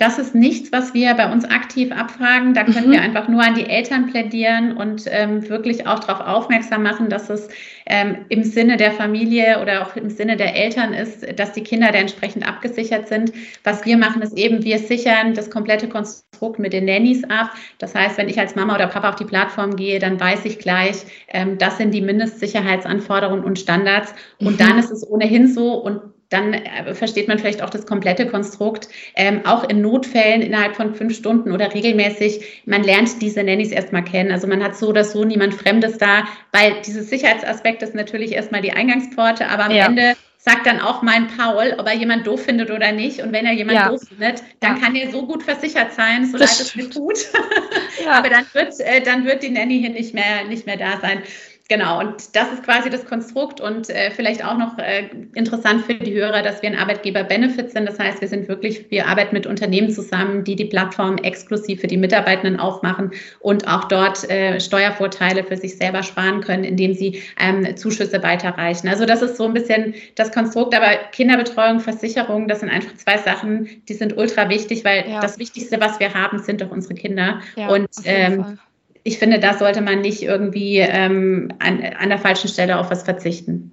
Das 0.00 0.18
ist 0.18 0.34
nichts, 0.34 0.72
was 0.72 0.94
wir 0.94 1.12
bei 1.12 1.30
uns 1.30 1.44
aktiv 1.44 1.92
abfragen. 1.92 2.54
Da 2.54 2.64
können 2.64 2.86
mhm. 2.86 2.92
wir 2.92 3.02
einfach 3.02 3.28
nur 3.28 3.42
an 3.42 3.54
die 3.54 3.68
Eltern 3.68 4.06
plädieren 4.06 4.74
und 4.74 5.04
ähm, 5.08 5.46
wirklich 5.50 5.86
auch 5.86 5.98
darauf 5.98 6.26
aufmerksam 6.26 6.82
machen, 6.82 7.10
dass 7.10 7.28
es 7.28 7.48
ähm, 7.84 8.24
im 8.30 8.42
Sinne 8.42 8.78
der 8.78 8.92
Familie 8.92 9.60
oder 9.60 9.82
auch 9.82 9.96
im 9.96 10.08
Sinne 10.08 10.38
der 10.38 10.56
Eltern 10.56 10.94
ist, 10.94 11.38
dass 11.38 11.52
die 11.52 11.62
Kinder 11.62 11.92
da 11.92 11.98
entsprechend 11.98 12.48
abgesichert 12.48 13.08
sind. 13.08 13.34
Was 13.62 13.84
wir 13.84 13.98
machen, 13.98 14.22
ist 14.22 14.38
eben, 14.38 14.64
wir 14.64 14.78
sichern 14.78 15.34
das 15.34 15.50
komplette 15.50 15.86
Konstrukt 15.86 16.58
mit 16.58 16.72
den 16.72 16.86
Nannies 16.86 17.22
ab. 17.24 17.50
Das 17.76 17.94
heißt, 17.94 18.16
wenn 18.16 18.30
ich 18.30 18.40
als 18.40 18.56
Mama 18.56 18.76
oder 18.76 18.86
Papa 18.86 19.10
auf 19.10 19.16
die 19.16 19.26
Plattform 19.26 19.76
gehe, 19.76 19.98
dann 19.98 20.18
weiß 20.18 20.46
ich 20.46 20.58
gleich, 20.58 20.96
ähm, 21.28 21.58
das 21.58 21.76
sind 21.76 21.92
die 21.92 22.00
Mindestsicherheitsanforderungen 22.00 23.44
und 23.44 23.58
Standards. 23.58 24.14
Und 24.38 24.52
mhm. 24.52 24.56
dann 24.56 24.78
ist 24.78 24.90
es 24.90 25.06
ohnehin 25.06 25.46
so 25.46 25.74
und 25.74 26.00
dann 26.30 26.54
äh, 26.54 26.94
versteht 26.94 27.28
man 27.28 27.38
vielleicht 27.38 27.62
auch 27.62 27.70
das 27.70 27.86
komplette 27.86 28.26
Konstrukt. 28.26 28.88
Ähm, 29.14 29.44
auch 29.44 29.68
in 29.68 29.82
Notfällen 29.82 30.42
innerhalb 30.42 30.76
von 30.76 30.94
fünf 30.94 31.14
Stunden 31.14 31.52
oder 31.52 31.74
regelmäßig, 31.74 32.62
man 32.64 32.82
lernt 32.82 33.20
diese 33.20 33.42
Nannies 33.42 33.72
erstmal 33.72 34.04
kennen. 34.04 34.30
Also 34.30 34.46
man 34.46 34.62
hat 34.62 34.76
so 34.76 34.88
oder 34.88 35.04
so 35.04 35.24
niemand 35.24 35.54
Fremdes 35.54 35.98
da, 35.98 36.24
weil 36.52 36.74
dieses 36.86 37.10
Sicherheitsaspekt 37.10 37.82
ist 37.82 37.94
natürlich 37.94 38.32
erstmal 38.32 38.62
die 38.62 38.72
Eingangspforte, 38.72 39.48
aber 39.48 39.64
am 39.64 39.72
ja. 39.72 39.86
Ende 39.86 40.16
sagt 40.42 40.66
dann 40.66 40.80
auch 40.80 41.02
mein 41.02 41.28
Paul, 41.28 41.74
ob 41.78 41.86
er 41.86 41.94
jemand 41.94 42.26
doof 42.26 42.44
findet 42.44 42.70
oder 42.70 42.92
nicht. 42.92 43.20
Und 43.20 43.32
wenn 43.32 43.44
er 43.44 43.52
jemand 43.52 43.78
ja. 43.78 43.88
doof 43.88 44.00
findet, 44.08 44.42
dann 44.60 44.76
ja. 44.76 44.82
kann 44.82 44.94
er 44.94 45.10
so 45.10 45.26
gut 45.26 45.42
versichert 45.42 45.92
sein, 45.92 46.24
so 46.24 46.38
leid 46.38 46.48
es 46.48 46.74
mir 46.74 46.88
tut. 46.88 47.18
ja. 48.04 48.12
Aber 48.12 48.30
dann 48.30 48.46
wird, 48.54 48.80
äh, 48.80 49.02
dann 49.02 49.26
wird 49.26 49.42
die 49.42 49.50
Nanny 49.50 49.80
hier 49.80 49.90
nicht 49.90 50.14
mehr, 50.14 50.44
nicht 50.48 50.64
mehr 50.64 50.78
da 50.78 50.98
sein. 51.00 51.22
Genau, 51.70 52.00
und 52.00 52.34
das 52.34 52.52
ist 52.52 52.64
quasi 52.64 52.90
das 52.90 53.04
Konstrukt 53.04 53.60
und 53.60 53.88
äh, 53.90 54.10
vielleicht 54.10 54.44
auch 54.44 54.58
noch 54.58 54.76
äh, 54.78 55.08
interessant 55.34 55.84
für 55.84 55.94
die 55.94 56.12
Hörer, 56.12 56.42
dass 56.42 56.60
wir 56.62 56.68
ein 56.68 56.76
Arbeitgeber-Benefit 56.76 57.70
sind. 57.70 57.88
Das 57.88 57.96
heißt, 57.96 58.20
wir 58.20 58.26
sind 58.26 58.48
wirklich, 58.48 58.90
wir 58.90 59.06
arbeiten 59.06 59.32
mit 59.36 59.46
Unternehmen 59.46 59.88
zusammen, 59.88 60.42
die 60.42 60.56
die 60.56 60.64
Plattform 60.64 61.18
exklusiv 61.18 61.80
für 61.80 61.86
die 61.86 61.96
Mitarbeitenden 61.96 62.58
aufmachen 62.58 63.12
und 63.38 63.68
auch 63.68 63.84
dort 63.84 64.28
äh, 64.28 64.58
Steuervorteile 64.58 65.44
für 65.44 65.56
sich 65.56 65.76
selber 65.76 66.02
sparen 66.02 66.40
können, 66.40 66.64
indem 66.64 66.92
sie 66.92 67.22
ähm, 67.38 67.76
Zuschüsse 67.76 68.20
weiterreichen. 68.20 68.88
Also 68.88 69.06
das 69.06 69.22
ist 69.22 69.36
so 69.36 69.44
ein 69.44 69.54
bisschen 69.54 69.94
das 70.16 70.32
Konstrukt. 70.32 70.74
Aber 70.74 70.88
Kinderbetreuung, 71.12 71.78
Versicherung, 71.78 72.48
das 72.48 72.58
sind 72.60 72.70
einfach 72.70 72.96
zwei 72.96 73.16
Sachen, 73.16 73.80
die 73.88 73.94
sind 73.94 74.16
ultra 74.16 74.48
wichtig, 74.48 74.84
weil 74.84 75.08
ja. 75.08 75.20
das 75.20 75.38
Wichtigste, 75.38 75.80
was 75.80 76.00
wir 76.00 76.14
haben, 76.14 76.40
sind 76.40 76.62
doch 76.62 76.72
unsere 76.72 76.94
Kinder. 76.94 77.38
Ja, 77.54 77.68
und 77.68 77.88
ähm, 78.06 78.58
ich 79.02 79.18
finde, 79.18 79.38
da 79.38 79.56
sollte 79.56 79.80
man 79.80 80.00
nicht 80.00 80.22
irgendwie 80.22 80.78
ähm, 80.78 81.52
an, 81.58 81.82
an 81.82 82.08
der 82.08 82.18
falschen 82.18 82.48
Stelle 82.48 82.78
auf 82.78 82.90
was 82.90 83.02
verzichten. 83.02 83.72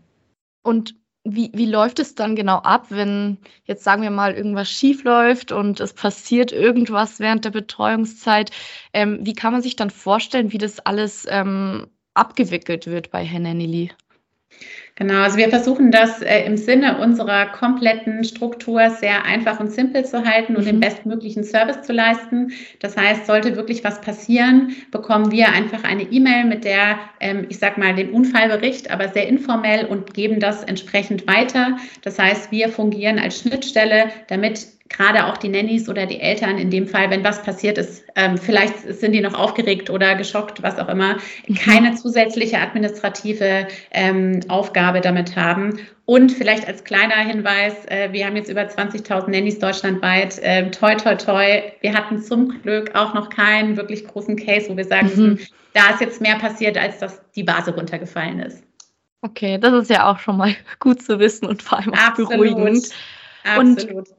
Und 0.64 0.96
wie, 1.24 1.52
wie 1.54 1.66
läuft 1.66 2.00
es 2.00 2.16
dann 2.16 2.36
genau 2.36 2.58
ab, 2.58 2.88
wenn 2.90 3.38
jetzt 3.66 3.84
sagen 3.84 4.02
wir 4.02 4.12
mal 4.12 4.34
irgendwas 4.34 4.70
schief 4.70 5.04
läuft 5.04 5.52
und 5.52 5.80
es 5.80 5.94
passiert 5.94 6.52
irgendwas 6.52 7.20
während 7.20 7.44
der 7.46 7.52
Betreuungszeit? 7.52 8.52
Ähm, 8.94 9.20
wie 9.22 9.34
kann 9.34 9.52
man 9.52 9.62
sich 9.62 9.76
dann 9.76 9.90
vorstellen, 9.90 10.54
wie 10.54 10.58
das 10.58 10.80
alles 10.80 11.28
ähm, 11.30 11.88
abgewickelt 12.14 12.88
wird 12.88 13.12
bei 13.12 13.26
Herrn? 13.26 13.90
Genau, 14.98 15.22
also 15.22 15.38
wir 15.38 15.50
versuchen 15.50 15.92
das 15.92 16.24
äh, 16.24 16.44
im 16.46 16.58
Sinne 16.58 16.98
unserer 16.98 17.46
kompletten 17.46 18.24
Struktur 18.24 18.90
sehr 18.90 19.26
einfach 19.26 19.60
und 19.60 19.72
simpel 19.72 20.04
zu 20.04 20.26
halten 20.26 20.56
und 20.56 20.64
mhm. 20.64 20.70
den 20.70 20.80
bestmöglichen 20.80 21.44
Service 21.44 21.84
zu 21.84 21.94
leisten. 21.94 22.52
Das 22.80 22.98
heißt, 22.98 23.28
sollte 23.28 23.56
wirklich 23.56 23.84
was 23.84 24.02
passieren, 24.02 24.76
bekommen 24.90 25.32
wir 25.32 25.50
einfach 25.50 25.84
eine 25.84 26.02
E-Mail 26.02 26.46
mit 26.46 26.64
der, 26.64 26.98
ähm, 27.20 27.46
ich 27.48 27.60
sag 27.60 27.78
mal, 27.78 27.94
den 27.94 28.10
Unfallbericht, 28.10 28.90
aber 28.90 29.10
sehr 29.10 29.28
informell 29.28 29.86
und 29.86 30.16
geben 30.16 30.40
das 30.40 30.64
entsprechend 30.64 31.28
weiter. 31.28 31.78
Das 32.02 32.18
heißt, 32.18 32.52
wir 32.52 32.70
fungieren 32.70 33.20
als 33.20 33.42
Schnittstelle, 33.42 34.06
damit 34.30 34.66
gerade 34.90 35.26
auch 35.26 35.38
die 35.38 35.50
Nannies 35.50 35.90
oder 35.90 36.06
die 36.06 36.20
Eltern 36.20 36.58
in 36.58 36.70
dem 36.70 36.88
Fall, 36.88 37.10
wenn 37.10 37.24
was 37.24 37.42
passiert 37.44 37.78
ist, 37.78 38.04
ähm, 38.16 38.38
vielleicht 38.38 38.80
sind 38.94 39.12
die 39.12 39.22
noch 39.22 39.34
aufgeregt 39.34 39.90
oder 39.90 40.16
geschockt, 40.16 40.64
was 40.64 40.80
auch 40.80 40.90
immer, 40.90 41.18
mhm. 41.48 41.56
keine 41.56 41.96
zusätzliche 41.96 42.60
administrative 42.60 43.68
ähm, 43.92 44.40
Aufgabe 44.48 45.02
damit 45.02 45.36
haben. 45.36 45.80
Und 46.06 46.32
vielleicht 46.32 46.68
als 46.68 46.84
kleiner 46.84 47.16
Hinweis, 47.16 47.86
äh, 47.88 48.10
wir 48.14 48.26
haben 48.26 48.38
jetzt 48.38 48.50
über 48.50 48.62
20.000 48.62 49.30
Nannies 49.30 49.60
deutschlandweit. 49.60 50.40
Äh, 50.40 50.72
toi, 50.72 50.96
toi, 50.96 51.16
toi. 51.16 51.62
Wir 51.82 51.94
hatten 51.94 52.22
zum 52.22 52.62
Glück 52.62 52.96
auch 52.96 53.14
noch 53.14 53.30
keinen 53.30 53.76
wirklich 53.76 54.08
großen 54.08 54.38
Case, 54.38 54.70
wo 54.70 54.78
wir 54.78 54.86
sagen 54.86 55.12
mhm. 55.16 55.40
da 55.74 55.90
ist 55.94 56.02
jetzt 56.02 56.22
mehr 56.22 56.38
passiert, 56.40 56.78
als 56.78 57.00
dass 57.00 57.22
die 57.34 57.46
Vase 57.46 57.76
runtergefallen 57.76 58.40
ist. 58.40 58.64
Okay, 59.22 59.58
das 59.58 59.74
ist 59.74 59.90
ja 59.90 60.10
auch 60.10 60.20
schon 60.20 60.38
mal 60.38 60.56
gut 60.80 61.02
zu 61.02 61.20
wissen 61.20 61.46
und 61.46 61.62
vor 61.62 61.80
allem 61.80 61.94
auch 61.94 62.08
Absolut. 62.08 62.32
beruhigend. 62.32 62.90
Absolut. 63.44 63.94
Und 63.94 64.17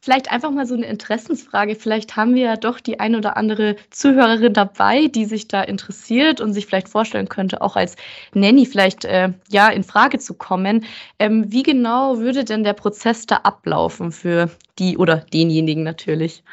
Vielleicht 0.00 0.30
einfach 0.30 0.52
mal 0.52 0.64
so 0.66 0.74
eine 0.74 0.86
Interessensfrage. 0.86 1.74
Vielleicht 1.74 2.16
haben 2.16 2.34
wir 2.34 2.42
ja 2.42 2.56
doch 2.56 2.78
die 2.78 3.00
ein 3.00 3.16
oder 3.16 3.36
andere 3.36 3.74
Zuhörerin 3.90 4.52
dabei, 4.52 5.08
die 5.08 5.24
sich 5.24 5.48
da 5.48 5.62
interessiert 5.62 6.40
und 6.40 6.52
sich 6.52 6.66
vielleicht 6.66 6.88
vorstellen 6.88 7.28
könnte, 7.28 7.60
auch 7.62 7.74
als 7.74 7.96
Nanny 8.32 8.64
vielleicht 8.64 9.04
äh, 9.04 9.32
ja 9.48 9.68
in 9.68 9.82
Frage 9.82 10.18
zu 10.18 10.34
kommen. 10.34 10.84
Ähm, 11.18 11.50
wie 11.50 11.64
genau 11.64 12.18
würde 12.18 12.44
denn 12.44 12.62
der 12.62 12.74
Prozess 12.74 13.26
da 13.26 13.36
ablaufen 13.38 14.12
für 14.12 14.50
die 14.78 14.96
oder 14.96 15.16
denjenigen 15.16 15.82
natürlich? 15.82 16.44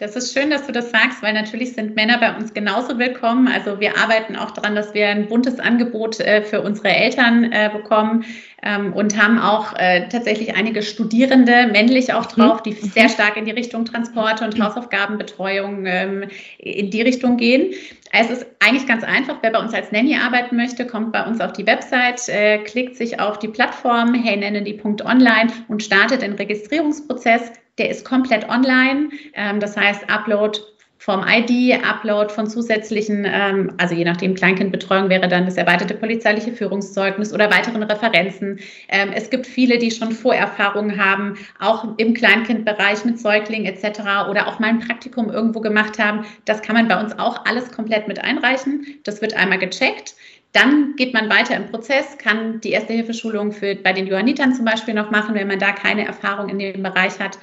Das 0.00 0.16
ist 0.16 0.32
schön, 0.32 0.48
dass 0.48 0.66
du 0.66 0.72
das 0.72 0.90
sagst, 0.90 1.22
weil 1.22 1.34
natürlich 1.34 1.74
sind 1.74 1.94
Männer 1.94 2.16
bei 2.16 2.34
uns 2.34 2.54
genauso 2.54 2.98
willkommen. 2.98 3.48
Also 3.48 3.80
wir 3.80 3.98
arbeiten 3.98 4.34
auch 4.34 4.50
daran, 4.52 4.74
dass 4.74 4.94
wir 4.94 5.08
ein 5.08 5.28
buntes 5.28 5.60
Angebot 5.60 6.18
äh, 6.20 6.40
für 6.40 6.62
unsere 6.62 6.88
Eltern 6.88 7.52
äh, 7.52 7.68
bekommen 7.70 8.24
ähm, 8.62 8.94
und 8.94 9.22
haben 9.22 9.38
auch 9.38 9.74
äh, 9.76 10.08
tatsächlich 10.08 10.56
einige 10.56 10.80
Studierende, 10.80 11.66
männlich 11.70 12.14
auch 12.14 12.34
mhm. 12.34 12.40
drauf, 12.40 12.62
die 12.62 12.72
sehr 12.72 13.10
stark 13.10 13.36
in 13.36 13.44
die 13.44 13.50
Richtung 13.50 13.84
Transporte 13.84 14.42
und 14.42 14.58
Hausaufgabenbetreuung 14.58 15.84
ähm, 15.84 16.24
in 16.56 16.90
die 16.90 17.02
Richtung 17.02 17.36
gehen. 17.36 17.74
Es 18.10 18.30
ist 18.30 18.46
eigentlich 18.60 18.86
ganz 18.86 19.04
einfach. 19.04 19.36
Wer 19.42 19.50
bei 19.50 19.60
uns 19.60 19.74
als 19.74 19.92
Nanny 19.92 20.16
arbeiten 20.16 20.56
möchte, 20.56 20.86
kommt 20.86 21.12
bei 21.12 21.26
uns 21.26 21.42
auf 21.42 21.52
die 21.52 21.66
Website, 21.66 22.22
klickt 22.64 22.96
sich 22.96 23.20
auf 23.20 23.38
die 23.38 23.46
Plattform 23.46 24.14
heynanny.online 24.14 25.52
und 25.68 25.82
startet 25.84 26.22
den 26.22 26.32
Registrierungsprozess 26.32 27.52
der 27.80 27.90
ist 27.90 28.04
komplett 28.04 28.48
online. 28.48 29.08
Ähm, 29.34 29.58
das 29.58 29.76
heißt, 29.76 30.08
Upload 30.08 30.60
vom 30.98 31.24
ID, 31.26 31.82
Upload 31.82 32.30
von 32.30 32.46
zusätzlichen, 32.46 33.26
ähm, 33.26 33.72
also 33.78 33.94
je 33.94 34.04
nachdem 34.04 34.34
Kleinkindbetreuung 34.34 35.08
wäre 35.08 35.28
dann 35.28 35.46
das 35.46 35.56
erweiterte 35.56 35.94
polizeiliche 35.94 36.52
Führungszeugnis 36.52 37.32
oder 37.32 37.50
weiteren 37.50 37.82
Referenzen. 37.82 38.60
Ähm, 38.90 39.10
es 39.14 39.30
gibt 39.30 39.46
viele, 39.46 39.78
die 39.78 39.90
schon 39.90 40.12
Vorerfahrungen 40.12 41.02
haben, 41.02 41.38
auch 41.58 41.96
im 41.96 42.12
Kleinkindbereich 42.12 43.06
mit 43.06 43.18
Säuglingen 43.18 43.64
etc. 43.64 44.28
oder 44.28 44.46
auch 44.46 44.58
mal 44.58 44.68
ein 44.68 44.80
Praktikum 44.80 45.30
irgendwo 45.30 45.60
gemacht 45.60 45.98
haben. 45.98 46.26
Das 46.44 46.60
kann 46.60 46.76
man 46.76 46.86
bei 46.86 47.00
uns 47.00 47.18
auch 47.18 47.46
alles 47.46 47.72
komplett 47.72 48.06
mit 48.06 48.22
einreichen. 48.22 48.86
Das 49.04 49.22
wird 49.22 49.34
einmal 49.34 49.58
gecheckt. 49.58 50.14
Dann 50.52 50.96
geht 50.96 51.14
man 51.14 51.30
weiter 51.30 51.56
im 51.56 51.70
Prozess, 51.70 52.18
kann 52.18 52.60
die 52.60 52.72
erste 52.72 52.92
Hilfeschulung 52.92 53.52
für, 53.52 53.76
bei 53.76 53.94
den 53.94 54.06
Johannitern 54.06 54.52
zum 54.52 54.64
Beispiel 54.64 54.94
noch 54.94 55.10
machen, 55.10 55.34
wenn 55.34 55.46
man 55.46 55.60
da 55.60 55.72
keine 55.72 56.04
Erfahrung 56.06 56.48
in 56.48 56.58
dem 56.58 56.82
Bereich 56.82 57.18
hat. 57.20 57.38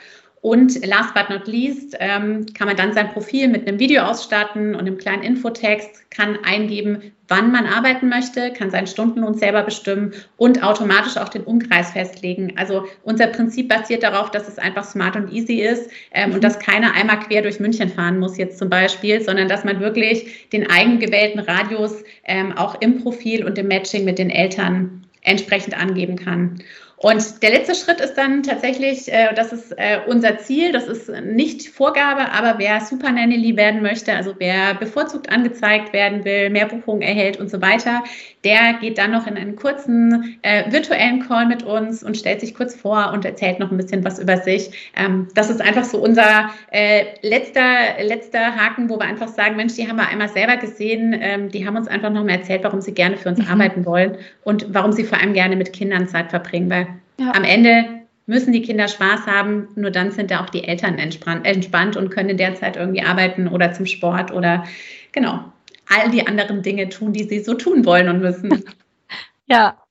Und 0.47 0.85
last 0.85 1.13
but 1.13 1.29
not 1.29 1.45
least 1.45 1.97
ähm, 1.99 2.45
kann 2.53 2.67
man 2.67 2.77
dann 2.77 2.93
sein 2.93 3.11
Profil 3.11 3.49
mit 3.49 3.67
einem 3.67 3.79
Video 3.79 4.03
ausstatten 4.03 4.75
und 4.75 4.79
einem 4.79 4.97
kleinen 4.97 5.21
Infotext, 5.21 6.09
kann 6.09 6.37
eingeben, 6.41 7.11
wann 7.27 7.51
man 7.51 7.65
arbeiten 7.65 8.07
möchte, 8.07 8.53
kann 8.53 8.71
seinen 8.71 8.87
Stundenlohn 8.87 9.33
selber 9.33 9.63
bestimmen 9.63 10.13
und 10.37 10.63
automatisch 10.63 11.17
auch 11.17 11.27
den 11.27 11.43
Umkreis 11.43 11.91
festlegen. 11.91 12.53
Also 12.55 12.85
unser 13.03 13.27
Prinzip 13.27 13.67
basiert 13.67 14.03
darauf, 14.03 14.31
dass 14.31 14.47
es 14.47 14.57
einfach 14.57 14.85
smart 14.85 15.17
und 15.17 15.33
easy 15.33 15.55
ist 15.55 15.91
ähm, 16.13 16.29
mhm. 16.29 16.35
und 16.35 16.45
dass 16.45 16.59
keiner 16.59 16.93
einmal 16.93 17.19
quer 17.19 17.41
durch 17.41 17.59
München 17.59 17.89
fahren 17.89 18.17
muss 18.17 18.37
jetzt 18.37 18.57
zum 18.57 18.69
Beispiel, 18.69 19.19
sondern 19.19 19.49
dass 19.49 19.65
man 19.65 19.81
wirklich 19.81 20.47
den 20.53 20.69
eigengewählten 20.69 21.41
Radius 21.41 22.05
ähm, 22.23 22.53
auch 22.53 22.79
im 22.79 23.03
Profil 23.03 23.43
und 23.43 23.57
im 23.57 23.67
Matching 23.67 24.05
mit 24.05 24.17
den 24.17 24.29
Eltern 24.29 25.05
entsprechend 25.23 25.77
angeben 25.77 26.15
kann. 26.15 26.63
Und 26.99 27.43
der 27.43 27.51
letzte 27.51 27.75
Schritt 27.75 28.01
ist 28.01 28.15
dann 28.15 28.41
tatsächlich, 28.41 29.11
äh, 29.13 29.31
das 29.35 29.53
ist 29.53 29.71
äh, 29.77 29.99
unser 30.07 30.39
Ziel, 30.39 30.71
das 30.71 30.87
ist 30.87 31.09
nicht 31.09 31.69
Vorgabe, 31.69 32.31
aber 32.31 32.55
wer 32.57 32.81
Super 32.81 33.11
Nanny 33.11 33.55
werden 33.55 33.83
möchte, 33.83 34.13
also 34.13 34.33
wer 34.39 34.73
bevorzugt 34.73 35.31
angezeigt 35.31 35.93
werden 35.93 36.25
will, 36.25 36.49
mehr 36.49 36.65
Buchungen 36.65 37.03
erhält 37.03 37.39
und 37.39 37.51
so 37.51 37.61
weiter, 37.61 38.03
der 38.43 38.73
geht 38.81 38.97
dann 38.97 39.11
noch 39.11 39.27
in 39.27 39.37
einen 39.37 39.55
kurzen 39.55 40.39
äh, 40.41 40.71
virtuellen 40.71 41.19
Call 41.19 41.45
mit 41.45 41.61
uns 41.61 42.01
und 42.01 42.17
stellt 42.17 42.41
sich 42.41 42.55
kurz 42.55 42.75
vor 42.75 43.11
und 43.13 43.25
erzählt 43.25 43.59
noch 43.59 43.69
ein 43.69 43.77
bisschen 43.77 44.03
was 44.03 44.17
über 44.17 44.37
sich. 44.37 44.91
Ähm, 44.95 45.27
das 45.35 45.51
ist 45.51 45.61
einfach 45.61 45.83
so 45.83 45.99
unser 45.99 46.49
äh, 46.71 47.05
letzter, 47.21 48.01
letzter 48.01 48.55
Haken, 48.55 48.89
wo 48.89 48.97
wir 48.97 49.05
einfach 49.05 49.27
sagen, 49.27 49.55
Mensch, 49.55 49.75
die 49.75 49.87
haben 49.87 49.97
wir 49.97 50.07
einmal 50.07 50.29
selber 50.29 50.57
gesehen, 50.57 51.15
ähm, 51.19 51.49
die 51.49 51.67
haben 51.67 51.77
uns 51.77 51.87
einfach 51.87 52.09
noch 52.09 52.23
mal 52.23 52.31
erzählt, 52.31 52.63
warum 52.63 52.81
sie 52.81 52.93
gerne 52.93 53.17
für 53.17 53.29
uns 53.29 53.37
mhm. 53.37 53.51
arbeiten 53.51 53.85
wollen 53.85 54.17
und 54.43 54.65
warum 54.73 54.93
sie 54.93 55.03
vor 55.03 55.19
allem 55.19 55.33
gerne 55.33 55.55
mit 55.55 55.73
Kindern 55.73 56.07
Zeit 56.07 56.31
verbringen, 56.31 56.71
weil 56.71 56.86
ja. 57.19 57.33
Am 57.33 57.43
Ende 57.43 57.97
müssen 58.25 58.51
die 58.51 58.61
Kinder 58.61 58.87
Spaß 58.87 59.25
haben, 59.25 59.69
nur 59.75 59.91
dann 59.91 60.11
sind 60.11 60.31
da 60.31 60.43
auch 60.43 60.49
die 60.49 60.63
Eltern 60.63 60.97
entspannt 60.99 61.95
und 61.95 62.09
können 62.09 62.29
in 62.29 62.37
der 62.37 62.55
Zeit 62.55 62.75
irgendwie 62.75 63.01
arbeiten 63.01 63.47
oder 63.47 63.73
zum 63.73 63.85
Sport 63.85 64.31
oder 64.31 64.65
genau 65.13 65.51
all 65.89 66.09
die 66.11 66.27
anderen 66.27 66.61
Dinge 66.61 66.89
tun, 66.89 67.13
die 67.13 67.23
sie 67.23 67.39
so 67.39 67.53
tun 67.53 67.85
wollen 67.85 68.09
und 68.09 68.19
müssen. 68.19 68.63
ja. 69.45 69.81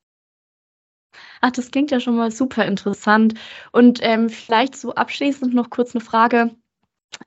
Ach, 1.41 1.51
das 1.51 1.71
klingt 1.71 1.91
ja 1.91 2.01
schon 2.01 2.17
mal 2.17 2.31
super 2.31 2.65
interessant. 2.65 3.35
Und 3.73 4.01
ähm, 4.03 4.29
vielleicht 4.29 4.77
so 4.77 4.95
abschließend 4.95 5.55
noch 5.55 5.71
kurz 5.71 5.95
eine 5.95 6.05
Frage. 6.05 6.55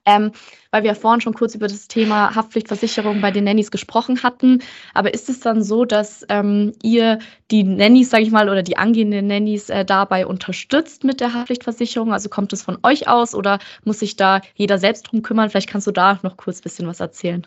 Ähm, 0.05 0.31
weil 0.72 0.84
wir 0.84 0.96
vorhin 0.96 1.22
schon 1.22 1.34
kurz 1.34 1.55
über 1.55 1.67
das 1.67 1.88
Thema 1.88 2.36
Haftpflichtversicherung 2.36 3.22
bei 3.22 3.31
den 3.31 3.43
Nannies 3.43 3.72
gesprochen 3.72 4.24
hatten. 4.24 4.62
Aber 4.93 5.13
ist 5.13 5.29
es 5.29 5.39
dann 5.39 5.63
so, 5.63 5.86
dass 5.86 6.25
ähm, 6.29 6.74
ihr 6.84 7.19
die 7.51 7.63
Nannies, 7.63 8.10
sage 8.10 8.24
ich 8.24 8.31
mal, 8.31 8.50
oder 8.50 8.63
die 8.63 8.77
angehenden 8.77 9.27
Nannies 9.27 9.69
äh, 9.69 9.86
dabei 9.86 10.25
unterstützt 10.27 11.03
mit 11.03 11.22
der 11.22 11.34
Haftpflichtversicherung? 11.34 12.13
Also 12.13 12.29
kommt 12.29 12.53
es 12.53 12.62
von 12.63 12.77
euch 12.84 13.08
aus 13.08 13.34
oder 13.36 13.60
muss 13.84 14.00
sich 14.00 14.15
da 14.15 14.41
jeder 14.55 14.77
selbst 14.77 15.03
drum 15.03 15.22
kümmern? 15.22 15.50
Vielleicht 15.50 15.69
kannst 15.69 15.88
du 15.88 15.91
da 15.91 16.19
noch 16.24 16.38
kurz 16.38 16.60
ein 16.60 16.63
bisschen 16.63 16.88
was 16.88 17.00
erzählen. 17.00 17.43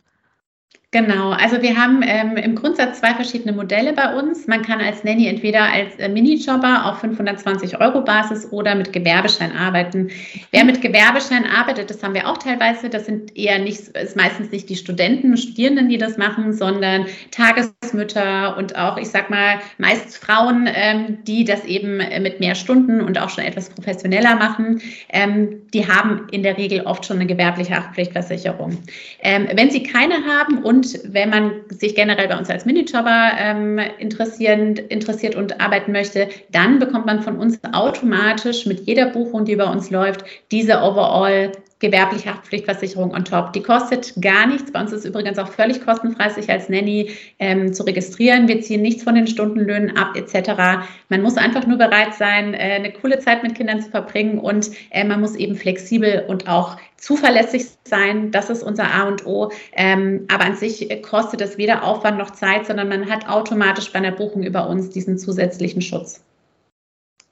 Genau, 0.94 1.30
also 1.30 1.62
wir 1.62 1.74
haben 1.74 2.02
ähm, 2.04 2.36
im 2.36 2.54
Grundsatz 2.54 3.00
zwei 3.00 3.14
verschiedene 3.14 3.54
Modelle 3.54 3.94
bei 3.94 4.14
uns. 4.14 4.46
Man 4.46 4.60
kann 4.60 4.78
als 4.78 5.02
Nanny 5.04 5.26
entweder 5.26 5.62
als 5.62 5.96
äh, 5.96 6.06
Minijobber 6.06 6.84
auf 6.84 6.98
520 6.98 7.80
Euro 7.80 8.02
Basis 8.02 8.52
oder 8.52 8.74
mit 8.74 8.92
Gewerbeschein 8.92 9.56
arbeiten. 9.56 10.10
Wer 10.50 10.66
mit 10.66 10.82
Gewerbeschein 10.82 11.46
arbeitet, 11.46 11.88
das 11.88 12.02
haben 12.02 12.12
wir 12.12 12.28
auch 12.28 12.36
teilweise, 12.36 12.90
das 12.90 13.06
sind 13.06 13.34
eher 13.34 13.58
nicht, 13.58 13.88
ist 13.88 14.16
meistens 14.16 14.50
nicht 14.52 14.68
die 14.68 14.76
Studenten, 14.76 15.34
Studierenden, 15.38 15.88
die 15.88 15.96
das 15.96 16.18
machen, 16.18 16.52
sondern 16.52 17.06
Tagesmütter 17.30 18.58
und 18.58 18.76
auch, 18.76 18.98
ich 18.98 19.08
sag 19.08 19.30
mal, 19.30 19.60
meist 19.78 20.18
Frauen, 20.18 20.68
ähm, 20.70 21.24
die 21.24 21.44
das 21.44 21.64
eben 21.64 22.02
mit 22.22 22.38
mehr 22.38 22.54
Stunden 22.54 23.00
und 23.00 23.18
auch 23.18 23.30
schon 23.30 23.44
etwas 23.44 23.70
professioneller 23.70 24.36
machen. 24.36 24.82
Ähm, 25.08 25.62
die 25.72 25.88
haben 25.88 26.26
in 26.32 26.42
der 26.42 26.58
Regel 26.58 26.82
oft 26.82 27.06
schon 27.06 27.16
eine 27.16 27.26
gewerbliche 27.26 27.74
Haftpflichtversicherung. 27.74 28.76
Ähm, 29.22 29.48
wenn 29.54 29.70
sie 29.70 29.82
keine 29.84 30.16
haben 30.26 30.58
und 30.58 30.81
und 30.82 31.14
wenn 31.14 31.30
man 31.30 31.52
sich 31.68 31.94
generell 31.94 32.26
bei 32.26 32.36
uns 32.36 32.50
als 32.50 32.64
Minijobber 32.64 33.32
ähm, 33.38 33.78
interessiert 33.98 35.36
und 35.36 35.60
arbeiten 35.60 35.92
möchte, 35.92 36.28
dann 36.50 36.80
bekommt 36.80 37.06
man 37.06 37.22
von 37.22 37.36
uns 37.36 37.60
automatisch 37.72 38.66
mit 38.66 38.80
jeder 38.80 39.06
Buchung, 39.06 39.44
die 39.44 39.54
bei 39.54 39.70
uns 39.70 39.90
läuft, 39.90 40.24
diese 40.50 40.78
Overall 40.82 41.52
gewerbliche 41.82 42.30
Haftpflichtversicherung 42.30 43.12
on 43.12 43.24
top. 43.24 43.52
Die 43.52 43.62
kostet 43.62 44.14
gar 44.22 44.46
nichts. 44.46 44.72
Bei 44.72 44.80
uns 44.80 44.92
ist 44.92 45.04
übrigens 45.04 45.36
auch 45.36 45.48
völlig 45.48 45.84
kostenfrei, 45.84 46.30
sich 46.30 46.48
als 46.48 46.70
Nanny 46.70 47.10
ähm, 47.38 47.74
zu 47.74 47.82
registrieren. 47.82 48.48
Wir 48.48 48.62
ziehen 48.62 48.80
nichts 48.80 49.02
von 49.02 49.14
den 49.14 49.26
Stundenlöhnen 49.26 49.96
ab 49.96 50.16
etc. 50.16 50.86
Man 51.10 51.20
muss 51.20 51.36
einfach 51.36 51.66
nur 51.66 51.76
bereit 51.76 52.14
sein, 52.14 52.54
äh, 52.54 52.76
eine 52.76 52.92
coole 52.92 53.18
Zeit 53.18 53.42
mit 53.42 53.56
Kindern 53.56 53.82
zu 53.82 53.90
verbringen 53.90 54.38
und 54.38 54.70
äh, 54.90 55.04
man 55.04 55.20
muss 55.20 55.34
eben 55.34 55.56
flexibel 55.56 56.24
und 56.28 56.48
auch 56.48 56.78
zuverlässig 56.96 57.66
sein. 57.84 58.30
Das 58.30 58.48
ist 58.48 58.62
unser 58.62 58.94
A 58.94 59.02
und 59.02 59.26
O. 59.26 59.50
Ähm, 59.72 60.26
aber 60.32 60.44
an 60.44 60.56
sich 60.56 60.88
kostet 61.02 61.40
es 61.40 61.58
weder 61.58 61.82
Aufwand 61.82 62.16
noch 62.16 62.30
Zeit, 62.30 62.66
sondern 62.66 62.88
man 62.88 63.10
hat 63.10 63.28
automatisch 63.28 63.92
bei 63.92 63.98
einer 63.98 64.12
Buchung 64.12 64.44
über 64.44 64.68
uns 64.68 64.88
diesen 64.88 65.18
zusätzlichen 65.18 65.82
Schutz. 65.82 66.24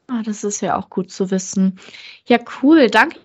Ah, 0.09 0.23
das 0.25 0.43
ist 0.43 0.61
ja 0.61 0.77
auch 0.77 0.91
gut 0.91 1.13
zu 1.13 1.31
wissen. 1.31 1.79
Ja, 2.27 2.39
cool. 2.63 2.89
Danke 2.91 3.21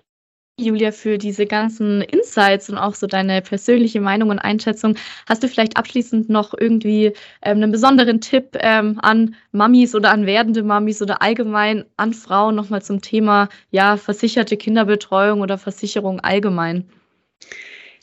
Julia, 0.58 0.90
für 0.90 1.18
diese 1.18 1.44
ganzen 1.44 2.00
Insights 2.00 2.70
und 2.70 2.78
auch 2.78 2.94
so 2.94 3.06
deine 3.06 3.42
persönliche 3.42 4.00
Meinung 4.00 4.30
und 4.30 4.38
Einschätzung. 4.38 4.96
Hast 5.28 5.42
du 5.42 5.48
vielleicht 5.48 5.76
abschließend 5.76 6.30
noch 6.30 6.54
irgendwie 6.58 7.12
ähm, 7.42 7.58
einen 7.58 7.72
besonderen 7.72 8.22
Tipp 8.22 8.56
ähm, 8.60 8.98
an 9.02 9.34
Mamis 9.52 9.94
oder 9.94 10.12
an 10.12 10.24
werdende 10.24 10.62
Mamis 10.62 11.02
oder 11.02 11.20
allgemein 11.20 11.84
an 11.98 12.14
Frauen 12.14 12.54
nochmal 12.54 12.80
zum 12.80 13.02
Thema 13.02 13.50
ja, 13.70 13.98
versicherte 13.98 14.56
Kinderbetreuung 14.56 15.42
oder 15.42 15.58
Versicherung 15.58 16.20
allgemein? 16.20 16.88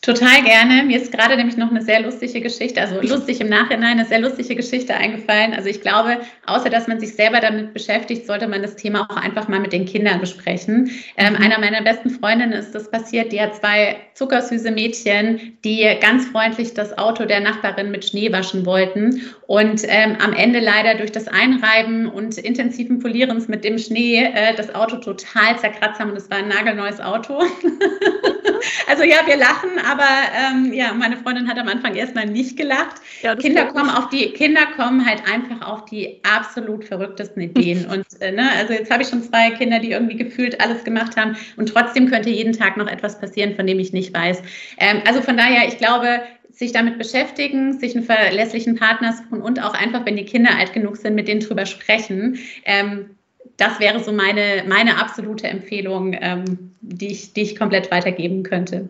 Total 0.03 0.43
gerne. 0.43 0.83
Mir 0.83 1.01
ist 1.01 1.13
gerade 1.13 1.37
nämlich 1.37 1.55
noch 1.55 1.71
eine 1.71 1.81
sehr 1.81 2.01
lustige 2.01 2.41
Geschichte, 2.41 2.81
also 2.81 2.99
lustig 2.99 3.39
im 3.39 3.47
Nachhinein, 3.47 3.97
eine 3.97 4.05
sehr 4.05 4.19
lustige 4.19 4.57
Geschichte 4.57 4.93
eingefallen. 4.93 5.53
Also 5.53 5.69
ich 5.69 5.79
glaube, 5.79 6.17
außer 6.45 6.69
dass 6.69 6.89
man 6.89 6.99
sich 6.99 7.15
selber 7.15 7.39
damit 7.39 7.73
beschäftigt, 7.73 8.27
sollte 8.27 8.49
man 8.49 8.61
das 8.61 8.75
Thema 8.75 9.07
auch 9.09 9.15
einfach 9.15 9.47
mal 9.47 9.61
mit 9.61 9.71
den 9.71 9.85
Kindern 9.85 10.19
besprechen. 10.19 10.91
Ähm, 11.15 11.33
mhm. 11.33 11.41
einer 11.41 11.57
meiner 11.57 11.81
besten 11.81 12.09
Freundinnen 12.09 12.51
ist 12.51 12.75
das 12.75 12.91
passiert, 12.91 13.31
die 13.31 13.39
hat 13.39 13.55
zwei 13.55 13.95
zuckersüße 14.13 14.71
Mädchen, 14.71 15.57
die 15.63 15.87
ganz 16.01 16.25
freundlich 16.25 16.73
das 16.73 16.97
Auto 16.97 17.23
der 17.23 17.39
Nachbarin 17.39 17.89
mit 17.89 18.03
Schnee 18.03 18.29
waschen 18.29 18.65
wollten 18.65 19.21
und 19.53 19.83
ähm, 19.85 20.17
am 20.19 20.33
Ende 20.33 20.59
leider 20.59 20.95
durch 20.95 21.11
das 21.11 21.27
Einreiben 21.27 22.07
und 22.07 22.39
intensiven 22.39 22.97
Polierens 22.97 23.47
mit 23.47 23.63
dem 23.63 23.77
Schnee 23.77 24.23
äh, 24.23 24.55
das 24.55 24.73
Auto 24.73 24.95
total 24.97 25.59
zerkratzt 25.59 25.99
haben 25.99 26.09
und 26.09 26.17
es 26.17 26.27
war 26.31 26.39
ein 26.39 26.47
nagelneues 26.47 26.99
Auto. 26.99 27.37
also 28.87 29.03
ja, 29.03 29.17
wir 29.27 29.37
lachen, 29.37 29.69
aber 29.87 30.07
ähm, 30.35 30.73
ja, 30.73 30.91
meine 30.93 31.17
Freundin 31.17 31.47
hat 31.47 31.59
am 31.59 31.67
Anfang 31.67 31.93
erstmal 31.93 32.25
nicht 32.25 32.57
gelacht. 32.57 32.95
Ja, 33.21 33.35
Kinder 33.35 33.65
kommen 33.65 33.91
auf 33.91 34.09
die 34.09 34.31
Kinder 34.31 34.65
kommen 34.75 35.05
halt 35.05 35.21
einfach 35.31 35.67
auf 35.67 35.85
die 35.85 36.19
absolut 36.23 36.85
verrücktesten 36.85 37.43
Ideen. 37.43 37.85
und 37.91 38.07
äh, 38.21 38.31
ne, 38.31 38.49
also 38.57 38.73
jetzt 38.73 38.89
habe 38.89 39.03
ich 39.03 39.09
schon 39.09 39.21
zwei 39.21 39.51
Kinder, 39.51 39.77
die 39.77 39.91
irgendwie 39.91 40.17
gefühlt 40.17 40.59
alles 40.61 40.83
gemacht 40.83 41.15
haben 41.15 41.37
und 41.57 41.69
trotzdem 41.69 42.09
könnte 42.09 42.31
jeden 42.31 42.53
Tag 42.53 42.75
noch 42.75 42.87
etwas 42.87 43.19
passieren, 43.19 43.55
von 43.55 43.67
dem 43.67 43.77
ich 43.77 43.93
nicht 43.93 44.15
weiß. 44.15 44.41
Ähm, 44.79 45.03
also 45.05 45.21
von 45.21 45.37
daher, 45.37 45.67
ich 45.67 45.77
glaube, 45.77 46.23
sich 46.53 46.71
damit 46.71 46.97
beschäftigen, 46.97 47.79
sich 47.79 47.95
einen 47.95 48.05
verlässlichen 48.05 48.75
Partner 48.75 49.13
suchen 49.13 49.41
und 49.41 49.61
auch 49.61 49.73
einfach, 49.73 50.05
wenn 50.05 50.15
die 50.15 50.25
Kinder 50.25 50.51
alt 50.57 50.71
genug 50.71 50.97
sind, 50.97 51.15
mit 51.15 51.27
denen 51.27 51.41
drüber 51.41 51.65
sprechen. 51.65 52.37
Ähm, 52.65 53.17
das 53.57 53.79
wäre 53.79 53.99
so 54.03 54.11
meine, 54.11 54.63
meine 54.67 54.97
absolute 54.99 55.47
Empfehlung, 55.47 56.15
ähm, 56.19 56.71
die, 56.81 57.07
ich, 57.07 57.33
die 57.33 57.41
ich 57.41 57.55
komplett 57.55 57.91
weitergeben 57.91 58.43
könnte. 58.43 58.89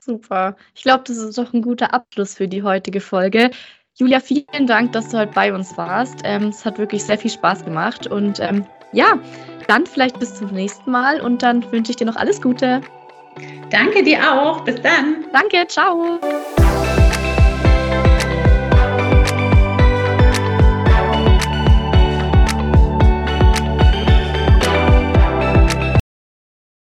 Super. 0.00 0.56
Ich 0.74 0.82
glaube, 0.82 1.04
das 1.06 1.16
ist 1.16 1.36
doch 1.36 1.52
ein 1.52 1.62
guter 1.62 1.92
Abschluss 1.92 2.34
für 2.34 2.46
die 2.46 2.62
heutige 2.62 3.00
Folge. 3.00 3.50
Julia, 3.98 4.20
vielen 4.20 4.66
Dank, 4.66 4.92
dass 4.92 5.08
du 5.08 5.18
heute 5.18 5.32
bei 5.32 5.52
uns 5.52 5.76
warst. 5.76 6.20
Ähm, 6.24 6.48
es 6.48 6.64
hat 6.64 6.78
wirklich 6.78 7.02
sehr 7.02 7.18
viel 7.18 7.30
Spaß 7.30 7.64
gemacht. 7.64 8.06
Und 8.06 8.38
ähm, 8.40 8.64
ja, 8.92 9.18
dann 9.66 9.86
vielleicht 9.86 10.20
bis 10.20 10.34
zum 10.34 10.52
nächsten 10.52 10.90
Mal 10.90 11.20
und 11.20 11.42
dann 11.42 11.70
wünsche 11.72 11.90
ich 11.90 11.96
dir 11.96 12.06
noch 12.06 12.16
alles 12.16 12.40
Gute. 12.40 12.80
Danke 13.70 14.02
dir 14.02 14.18
auch. 14.32 14.60
Bis 14.64 14.80
dann. 14.82 15.24
Danke. 15.32 15.66
Ciao. 15.66 16.18